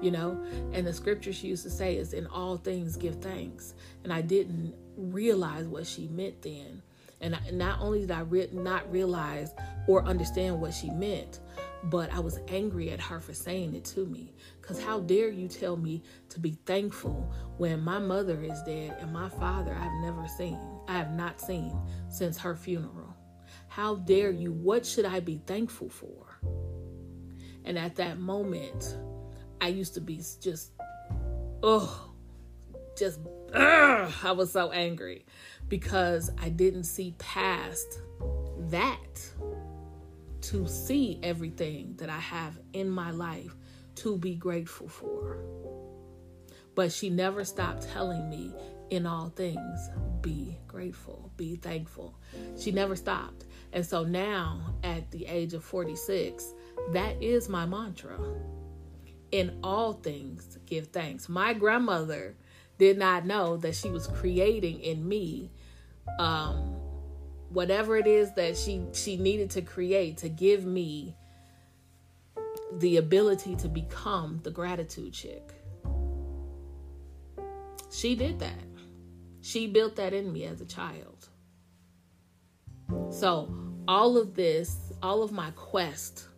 you 0.00 0.10
know 0.10 0.40
and 0.72 0.86
the 0.86 0.92
scripture 0.92 1.32
she 1.32 1.48
used 1.48 1.64
to 1.64 1.70
say 1.70 1.96
is 1.96 2.12
in 2.12 2.26
all 2.28 2.56
things 2.56 2.96
give 2.96 3.16
thanks 3.16 3.74
and 4.04 4.12
i 4.12 4.20
didn't 4.20 4.74
realize 4.96 5.66
what 5.66 5.86
she 5.86 6.08
meant 6.08 6.40
then 6.42 6.82
and 7.20 7.36
not 7.52 7.80
only 7.80 8.00
did 8.00 8.10
i 8.10 8.20
re- 8.20 8.48
not 8.52 8.90
realize 8.92 9.52
or 9.86 10.04
understand 10.04 10.60
what 10.60 10.72
she 10.72 10.90
meant 10.90 11.40
but 11.84 12.12
i 12.12 12.20
was 12.20 12.40
angry 12.48 12.90
at 12.90 13.00
her 13.00 13.20
for 13.20 13.34
saying 13.34 13.74
it 13.74 13.84
to 13.84 14.06
me 14.06 14.32
because 14.60 14.80
how 14.80 15.00
dare 15.00 15.30
you 15.30 15.48
tell 15.48 15.76
me 15.76 16.02
to 16.28 16.38
be 16.38 16.56
thankful 16.66 17.32
when 17.56 17.80
my 17.82 17.98
mother 17.98 18.40
is 18.42 18.62
dead 18.62 18.96
and 19.00 19.12
my 19.12 19.28
father 19.28 19.76
i've 19.80 20.02
never 20.02 20.26
seen 20.28 20.58
i 20.86 20.92
have 20.92 21.12
not 21.12 21.40
seen 21.40 21.76
since 22.08 22.38
her 22.38 22.54
funeral 22.54 23.14
how 23.78 23.94
dare 23.94 24.30
you 24.30 24.52
what 24.52 24.84
should 24.84 25.04
i 25.04 25.20
be 25.20 25.40
thankful 25.46 25.88
for 25.88 26.38
and 27.64 27.78
at 27.78 27.96
that 27.96 28.18
moment 28.18 28.98
I 29.60 29.68
used 29.68 29.94
to 29.94 30.00
be 30.00 30.22
just, 30.40 30.72
oh, 31.62 32.12
just, 32.96 33.20
ugh, 33.54 34.12
I 34.22 34.32
was 34.32 34.52
so 34.52 34.70
angry 34.70 35.26
because 35.68 36.30
I 36.40 36.48
didn't 36.48 36.84
see 36.84 37.14
past 37.18 38.00
that 38.70 38.96
to 40.42 40.66
see 40.68 41.18
everything 41.22 41.94
that 41.98 42.08
I 42.08 42.18
have 42.18 42.58
in 42.72 42.88
my 42.88 43.10
life 43.10 43.54
to 43.96 44.16
be 44.16 44.34
grateful 44.34 44.88
for. 44.88 45.38
But 46.74 46.92
she 46.92 47.10
never 47.10 47.44
stopped 47.44 47.88
telling 47.92 48.30
me 48.30 48.54
in 48.90 49.04
all 49.04 49.30
things, 49.30 49.90
be 50.22 50.56
grateful, 50.68 51.32
be 51.36 51.56
thankful. 51.56 52.14
She 52.58 52.70
never 52.70 52.94
stopped. 52.94 53.44
And 53.72 53.84
so 53.84 54.04
now, 54.04 54.74
at 54.82 55.10
the 55.10 55.26
age 55.26 55.54
of 55.54 55.62
46, 55.64 56.54
that 56.92 57.22
is 57.22 57.48
my 57.48 57.66
mantra 57.66 58.18
in 59.30 59.58
all 59.62 59.92
things 59.92 60.58
give 60.66 60.88
thanks. 60.88 61.28
My 61.28 61.52
grandmother 61.52 62.34
did 62.78 62.98
not 62.98 63.26
know 63.26 63.56
that 63.58 63.74
she 63.74 63.90
was 63.90 64.06
creating 64.06 64.80
in 64.80 65.06
me 65.06 65.50
um, 66.18 66.76
whatever 67.50 67.96
it 67.96 68.06
is 68.06 68.32
that 68.34 68.56
she 68.56 68.84
she 68.92 69.16
needed 69.16 69.50
to 69.50 69.62
create 69.62 70.18
to 70.18 70.28
give 70.28 70.64
me 70.64 71.16
the 72.78 72.98
ability 72.98 73.56
to 73.56 73.68
become 73.68 74.40
the 74.42 74.50
gratitude 74.50 75.12
chick. 75.12 75.52
She 77.90 78.14
did 78.14 78.38
that. 78.40 78.64
She 79.40 79.66
built 79.66 79.96
that 79.96 80.12
in 80.12 80.32
me 80.32 80.44
as 80.44 80.60
a 80.60 80.66
child. 80.66 81.27
So, 83.18 83.52
all 83.88 84.16
of 84.16 84.34
this, 84.34 84.92
all 85.02 85.24
of 85.24 85.32
my 85.32 85.50
quest 85.56 86.28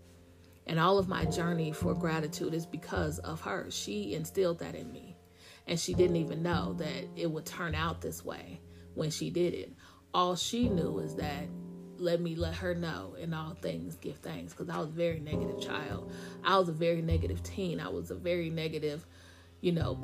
and 0.67 0.81
all 0.81 0.97
of 0.97 1.09
my 1.09 1.27
journey 1.27 1.73
for 1.73 1.93
gratitude 1.93 2.55
is 2.55 2.65
because 2.65 3.19
of 3.19 3.39
her. 3.43 3.67
She 3.71 4.15
instilled 4.15 4.61
that 4.61 4.75
in 4.75 4.91
me. 4.91 5.15
And 5.67 5.79
she 5.79 5.93
didn't 5.93 6.17
even 6.17 6.43
know 6.43 6.73
that 6.79 7.05
it 7.17 7.31
would 7.31 7.45
turn 7.45 7.75
out 7.75 8.01
this 8.01 8.25
way 8.25 8.63
when 8.95 9.11
she 9.11 9.29
did 9.29 9.53
it. 9.53 9.75
All 10.15 10.35
she 10.37 10.71
knew 10.71 11.01
is 11.01 11.17
that 11.17 11.49
let 11.99 12.23
me 12.23 12.35
let 12.35 12.55
her 12.55 12.75
know 12.75 13.15
in 13.21 13.35
all 13.35 13.53
things 13.61 13.97
give 13.97 14.17
thanks 14.17 14.55
because 14.55 14.71
I 14.71 14.79
was 14.79 14.89
a 14.89 14.93
very 14.93 15.21
negative 15.21 15.61
child. 15.61 16.11
I 16.43 16.57
was 16.57 16.71
a 16.71 16.73
very 16.73 17.03
negative 17.03 17.43
teen. 17.43 17.79
I 17.79 17.91
was 17.91 18.11
a 18.11 18.17
very 18.17 18.49
negative, 18.49 19.07
you 19.61 19.73
know, 19.73 20.01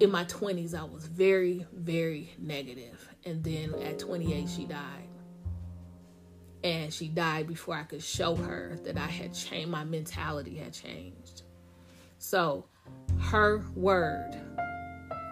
in 0.00 0.10
my 0.10 0.26
20s, 0.26 0.78
I 0.78 0.84
was 0.84 1.06
very, 1.06 1.64
very 1.72 2.34
negative. 2.38 3.08
And 3.24 3.42
then 3.42 3.74
at 3.76 3.98
28, 3.98 4.50
she 4.50 4.66
died 4.66 5.08
and 6.64 6.92
she 6.92 7.08
died 7.08 7.46
before 7.46 7.74
I 7.74 7.82
could 7.82 8.02
show 8.02 8.36
her 8.36 8.78
that 8.84 8.96
I 8.96 9.06
had 9.06 9.34
changed, 9.34 9.68
my 9.68 9.84
mentality 9.84 10.56
had 10.56 10.72
changed. 10.72 11.42
So, 12.18 12.66
her 13.20 13.64
word, 13.74 14.40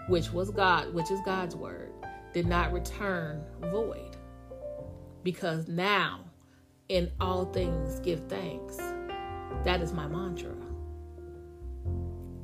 which 0.08 0.32
was 0.32 0.50
God, 0.50 0.92
which 0.92 1.10
is 1.10 1.20
God's 1.24 1.54
word, 1.54 1.92
did 2.32 2.46
not 2.46 2.72
return 2.72 3.44
void. 3.60 4.16
Because 5.22 5.68
now, 5.68 6.24
in 6.88 7.10
all 7.20 7.44
things, 7.46 8.00
give 8.00 8.28
thanks. 8.28 8.76
That 9.64 9.80
is 9.80 9.92
my 9.92 10.08
mantra. 10.08 10.56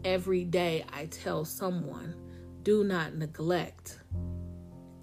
Every 0.04 0.44
day, 0.44 0.84
I 0.92 1.06
tell 1.06 1.44
someone, 1.44 2.14
do 2.62 2.84
not 2.84 3.16
neglect 3.16 3.98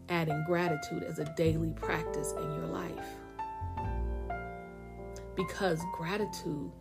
adding 0.09 0.43
gratitude 0.45 1.03
as 1.03 1.19
a 1.19 1.33
daily 1.35 1.71
practice 1.71 2.33
in 2.33 2.43
your 2.55 2.67
life 2.67 3.07
because 5.35 5.81
gratitude 5.93 6.71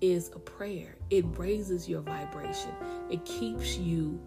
is 0.00 0.30
a 0.34 0.38
prayer. 0.38 0.96
It 1.10 1.24
raises 1.38 1.88
your 1.88 2.00
vibration. 2.00 2.72
It 3.10 3.24
keeps 3.24 3.76
you 3.76 4.20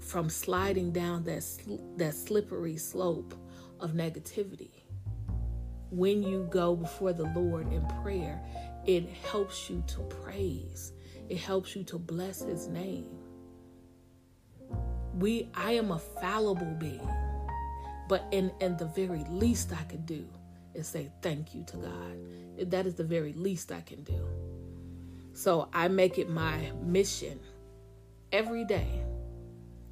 from 0.00 0.28
sliding 0.30 0.90
down 0.92 1.24
that 1.24 1.42
sl- 1.42 1.82
that 1.96 2.14
slippery 2.14 2.76
slope 2.76 3.34
of 3.80 3.92
negativity. 3.92 4.70
When 5.90 6.22
you 6.22 6.48
go 6.50 6.74
before 6.74 7.12
the 7.12 7.30
Lord 7.36 7.72
in 7.72 7.86
prayer, 8.02 8.42
it 8.86 9.08
helps 9.30 9.70
you 9.70 9.84
to 9.88 10.00
praise. 10.02 10.92
It 11.28 11.38
helps 11.38 11.76
you 11.76 11.84
to 11.84 11.98
bless 11.98 12.42
his 12.42 12.68
name. 12.68 13.18
We 15.14 15.50
I 15.54 15.72
am 15.72 15.90
a 15.90 15.98
fallible 15.98 16.74
being. 16.78 17.08
But 18.08 18.24
in, 18.30 18.52
in 18.60 18.76
the 18.76 18.86
very 18.86 19.24
least 19.28 19.72
I 19.72 19.82
could 19.84 20.06
do 20.06 20.28
is 20.76 20.86
say 20.86 21.10
thank 21.22 21.54
you 21.54 21.64
to 21.64 21.76
God. 21.76 22.70
That 22.70 22.86
is 22.86 22.94
the 22.94 23.04
very 23.04 23.32
least 23.32 23.72
I 23.72 23.80
can 23.80 24.02
do. 24.02 24.26
So 25.32 25.68
I 25.72 25.88
make 25.88 26.18
it 26.18 26.30
my 26.30 26.72
mission 26.82 27.40
every 28.32 28.64
day 28.64 29.02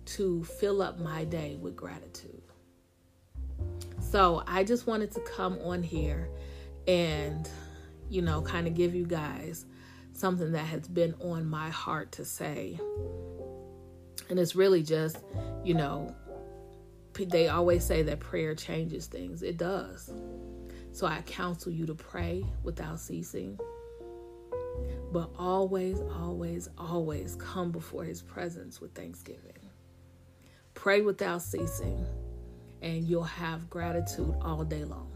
to 0.06 0.44
fill 0.44 0.82
up 0.82 0.98
my 0.98 1.24
day 1.24 1.56
with 1.60 1.76
gratitude. 1.76 2.42
So 4.00 4.42
I 4.46 4.64
just 4.64 4.86
wanted 4.86 5.10
to 5.12 5.20
come 5.20 5.58
on 5.64 5.82
here 5.82 6.28
and, 6.86 7.48
you 8.08 8.22
know, 8.22 8.42
kind 8.42 8.66
of 8.66 8.74
give 8.74 8.94
you 8.94 9.06
guys 9.06 9.66
something 10.12 10.52
that 10.52 10.66
has 10.66 10.86
been 10.86 11.14
on 11.20 11.46
my 11.46 11.70
heart 11.70 12.12
to 12.12 12.24
say. 12.24 12.78
And 14.30 14.38
it's 14.38 14.54
really 14.54 14.82
just, 14.82 15.18
you 15.64 15.74
know, 15.74 16.14
they 17.14 17.48
always 17.48 17.84
say 17.84 18.02
that 18.02 18.20
prayer 18.20 18.54
changes 18.54 19.06
things. 19.06 19.42
It 19.42 19.56
does. 19.56 20.10
So 20.94 21.08
I 21.08 21.22
counsel 21.22 21.72
you 21.72 21.86
to 21.86 21.94
pray 21.96 22.46
without 22.62 23.00
ceasing. 23.00 23.58
But 25.12 25.28
always, 25.36 26.00
always, 26.16 26.68
always 26.78 27.34
come 27.34 27.72
before 27.72 28.04
his 28.04 28.22
presence 28.22 28.80
with 28.80 28.94
thanksgiving. 28.94 29.58
Pray 30.74 31.00
without 31.00 31.42
ceasing, 31.42 32.06
and 32.80 33.02
you'll 33.02 33.24
have 33.24 33.68
gratitude 33.68 34.36
all 34.40 34.62
day 34.62 34.84
long 34.84 35.10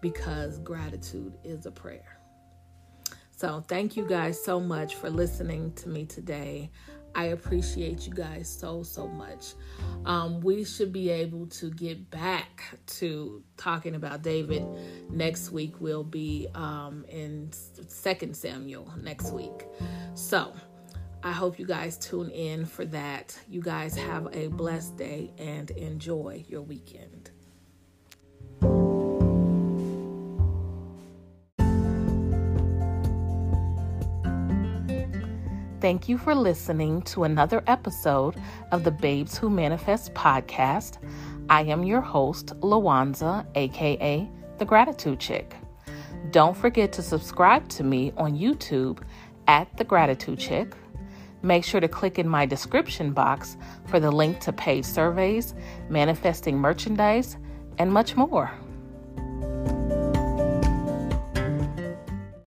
because 0.00 0.58
gratitude 0.60 1.34
is 1.44 1.66
a 1.66 1.70
prayer. 1.70 2.18
So, 3.36 3.62
thank 3.68 3.98
you 3.98 4.06
guys 4.06 4.42
so 4.42 4.58
much 4.60 4.94
for 4.94 5.10
listening 5.10 5.74
to 5.74 5.90
me 5.90 6.06
today. 6.06 6.70
I 7.14 7.26
appreciate 7.26 8.06
you 8.06 8.12
guys 8.12 8.48
so, 8.48 8.82
so 8.82 9.08
much. 9.08 9.54
Um, 10.04 10.40
we 10.40 10.64
should 10.64 10.92
be 10.92 11.10
able 11.10 11.46
to 11.46 11.70
get 11.70 12.10
back 12.10 12.78
to 12.98 13.42
talking 13.56 13.94
about 13.94 14.22
David 14.22 14.64
next 15.10 15.50
week. 15.50 15.80
We'll 15.80 16.04
be 16.04 16.48
um, 16.54 17.04
in 17.08 17.50
Second 17.52 18.36
Samuel 18.36 18.92
next 19.00 19.32
week. 19.32 19.66
So, 20.14 20.52
I 21.22 21.32
hope 21.32 21.58
you 21.58 21.66
guys 21.66 21.98
tune 21.98 22.30
in 22.30 22.64
for 22.64 22.86
that. 22.86 23.38
You 23.48 23.60
guys 23.60 23.94
have 23.94 24.28
a 24.32 24.46
blessed 24.48 24.96
day 24.96 25.30
and 25.36 25.70
enjoy 25.72 26.44
your 26.48 26.62
weekend. 26.62 27.29
Thank 35.80 36.08
you 36.08 36.18
for 36.18 36.34
listening 36.34 37.02
to 37.02 37.24
another 37.24 37.62
episode 37.66 38.36
of 38.70 38.84
the 38.84 38.90
Babes 38.90 39.38
Who 39.38 39.48
Manifest 39.48 40.12
podcast. 40.14 40.98
I 41.48 41.62
am 41.62 41.84
your 41.84 42.00
host, 42.00 42.48
Lawanza, 42.60 43.46
aka 43.54 44.28
The 44.58 44.64
Gratitude 44.64 45.18
Chick. 45.18 45.54
Don't 46.30 46.56
forget 46.56 46.92
to 46.92 47.02
subscribe 47.02 47.68
to 47.70 47.82
me 47.82 48.12
on 48.16 48.36
YouTube 48.36 49.02
at 49.46 49.74
The 49.76 49.84
Gratitude 49.84 50.38
Chick 50.38 50.74
Make 51.42 51.64
sure 51.64 51.80
to 51.80 51.88
click 51.88 52.18
in 52.18 52.28
my 52.28 52.44
description 52.44 53.12
box 53.12 53.56
for 53.86 53.98
the 53.98 54.10
link 54.10 54.40
to 54.40 54.52
paid 54.52 54.84
surveys, 54.84 55.54
manifesting 55.88 56.58
merchandise, 56.58 57.38
and 57.78 57.90
much 57.90 58.14
more. 58.14 58.50